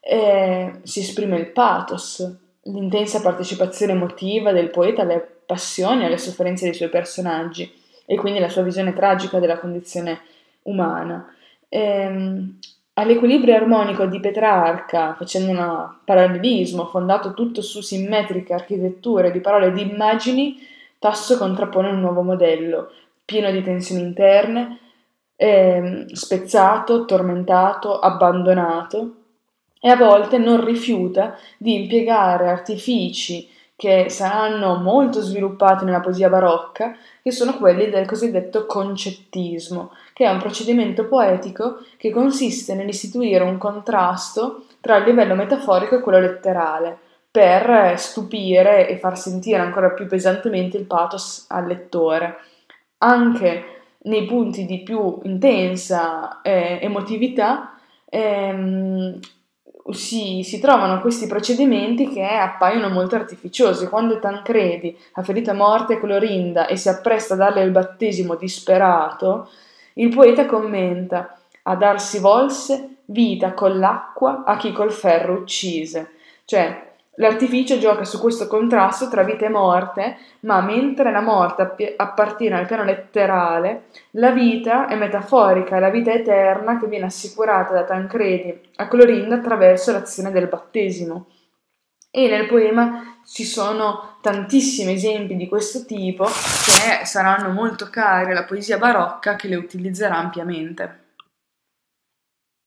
Eh, 0.00 0.80
si 0.82 1.00
esprime 1.00 1.36
il 1.36 1.46
pathos, 1.46 2.28
l'intensa 2.62 3.20
partecipazione 3.20 3.92
emotiva 3.92 4.52
del 4.52 4.70
poeta 4.70 5.02
alle 5.02 5.20
passioni 5.44 6.02
e 6.02 6.06
alle 6.06 6.18
sofferenze 6.18 6.64
dei 6.64 6.74
suoi 6.74 6.88
personaggi 6.88 7.70
e 8.06 8.16
quindi 8.16 8.40
la 8.40 8.48
sua 8.48 8.62
visione 8.62 8.92
tragica 8.92 9.38
della 9.38 9.58
condizione 9.58 10.20
umana. 10.62 11.34
Ehm, 11.68 12.58
all'equilibrio 12.94 13.54
armonico 13.54 14.06
di 14.06 14.20
Petrarca, 14.20 15.14
facendo 15.14 15.50
un 15.50 15.94
parallelismo 16.04 16.86
fondato 16.86 17.34
tutto 17.34 17.62
su 17.62 17.80
simmetriche 17.80 18.52
architetture 18.52 19.30
di 19.30 19.40
parole 19.40 19.66
e 19.66 19.72
di 19.72 19.82
immagini, 19.82 20.70
Tasso 21.02 21.36
contrappone 21.36 21.88
un 21.88 21.98
nuovo 21.98 22.22
modello, 22.22 22.92
pieno 23.24 23.50
di 23.50 23.60
tensioni 23.60 24.02
interne, 24.02 24.78
ehm, 25.34 26.06
spezzato, 26.12 27.06
tormentato, 27.06 27.98
abbandonato, 27.98 29.14
e 29.80 29.88
a 29.88 29.96
volte 29.96 30.38
non 30.38 30.64
rifiuta 30.64 31.36
di 31.58 31.74
impiegare 31.74 32.48
artifici 32.48 33.50
che 33.74 34.10
saranno 34.10 34.76
molto 34.76 35.20
sviluppati 35.20 35.84
nella 35.84 35.98
poesia 35.98 36.28
barocca, 36.28 36.96
che 37.20 37.32
sono 37.32 37.56
quelli 37.56 37.90
del 37.90 38.06
cosiddetto 38.06 38.64
concettismo, 38.64 39.90
che 40.12 40.24
è 40.24 40.30
un 40.30 40.38
procedimento 40.38 41.06
poetico 41.06 41.84
che 41.96 42.10
consiste 42.10 42.74
nell'istituire 42.74 43.44
un 43.44 43.58
contrasto 43.58 44.66
tra 44.80 44.96
il 44.96 45.04
livello 45.04 45.34
metaforico 45.34 45.96
e 45.96 46.00
quello 46.00 46.20
letterale, 46.20 46.98
per 47.30 47.94
stupire 47.98 48.88
e 48.88 48.98
far 48.98 49.18
sentire 49.18 49.60
ancora 49.60 49.90
più 49.90 50.06
pesantemente 50.06 50.76
il 50.76 50.84
pathos 50.84 51.46
al 51.48 51.66
lettore. 51.66 52.36
Anche 52.98 53.64
nei 54.02 54.26
punti 54.26 54.66
di 54.66 54.82
più 54.82 55.20
intensa 55.24 56.40
eh, 56.42 56.78
emotività, 56.82 57.78
ehm, 58.08 59.18
si, 59.90 60.42
si, 60.44 60.60
trovano 60.60 61.00
questi 61.00 61.26
procedimenti 61.26 62.08
che 62.08 62.24
appaiono 62.24 62.88
molto 62.88 63.16
artificiosi. 63.16 63.88
Quando 63.88 64.18
Tancredi 64.18 64.96
ha 65.14 65.22
ferito 65.22 65.50
a 65.50 65.54
morte 65.54 65.98
Clorinda 65.98 66.66
e 66.66 66.76
si 66.76 66.88
appresta 66.88 67.34
a 67.34 67.38
darle 67.38 67.62
il 67.62 67.70
battesimo 67.70 68.36
disperato, 68.36 69.48
il 69.94 70.14
poeta 70.14 70.46
commenta 70.46 71.38
a 71.62 71.76
darsi 71.76 72.18
volse 72.18 72.96
vita 73.06 73.52
con 73.52 73.78
l'acqua 73.78 74.44
a 74.44 74.56
chi 74.56 74.72
col 74.72 74.92
ferro 74.92 75.34
uccise. 75.34 76.12
Cioè, 76.44 76.90
L'artificio 77.16 77.76
gioca 77.76 78.04
su 78.04 78.18
questo 78.18 78.46
contrasto 78.46 79.10
tra 79.10 79.22
vita 79.22 79.44
e 79.44 79.50
morte, 79.50 80.16
ma 80.40 80.62
mentre 80.62 81.12
la 81.12 81.20
morte 81.20 81.94
appartiene 81.94 82.56
al 82.56 82.66
piano 82.66 82.84
letterale, 82.84 83.82
la 84.12 84.30
vita 84.30 84.86
è 84.86 84.96
metaforica, 84.96 85.76
è 85.76 85.78
la 85.78 85.90
vita 85.90 86.10
eterna 86.10 86.78
che 86.78 86.86
viene 86.86 87.04
assicurata 87.04 87.74
da 87.74 87.84
Tancredi 87.84 88.58
a 88.76 88.88
Clorinda 88.88 89.34
attraverso 89.34 89.92
l'azione 89.92 90.30
del 90.30 90.46
battesimo. 90.46 91.26
E 92.14 92.28
nel 92.28 92.46
poema 92.46 93.20
ci 93.24 93.42
sono 93.42 94.18
tantissimi 94.20 94.92
esempi 94.92 95.34
di 95.34 95.48
questo 95.48 95.86
tipo 95.86 96.24
che 96.26 97.06
saranno 97.06 97.48
molto 97.48 97.88
cari 97.88 98.32
alla 98.32 98.44
poesia 98.44 98.76
barocca 98.76 99.34
che 99.34 99.48
le 99.48 99.56
utilizzerà 99.56 100.18
ampiamente. 100.18 101.01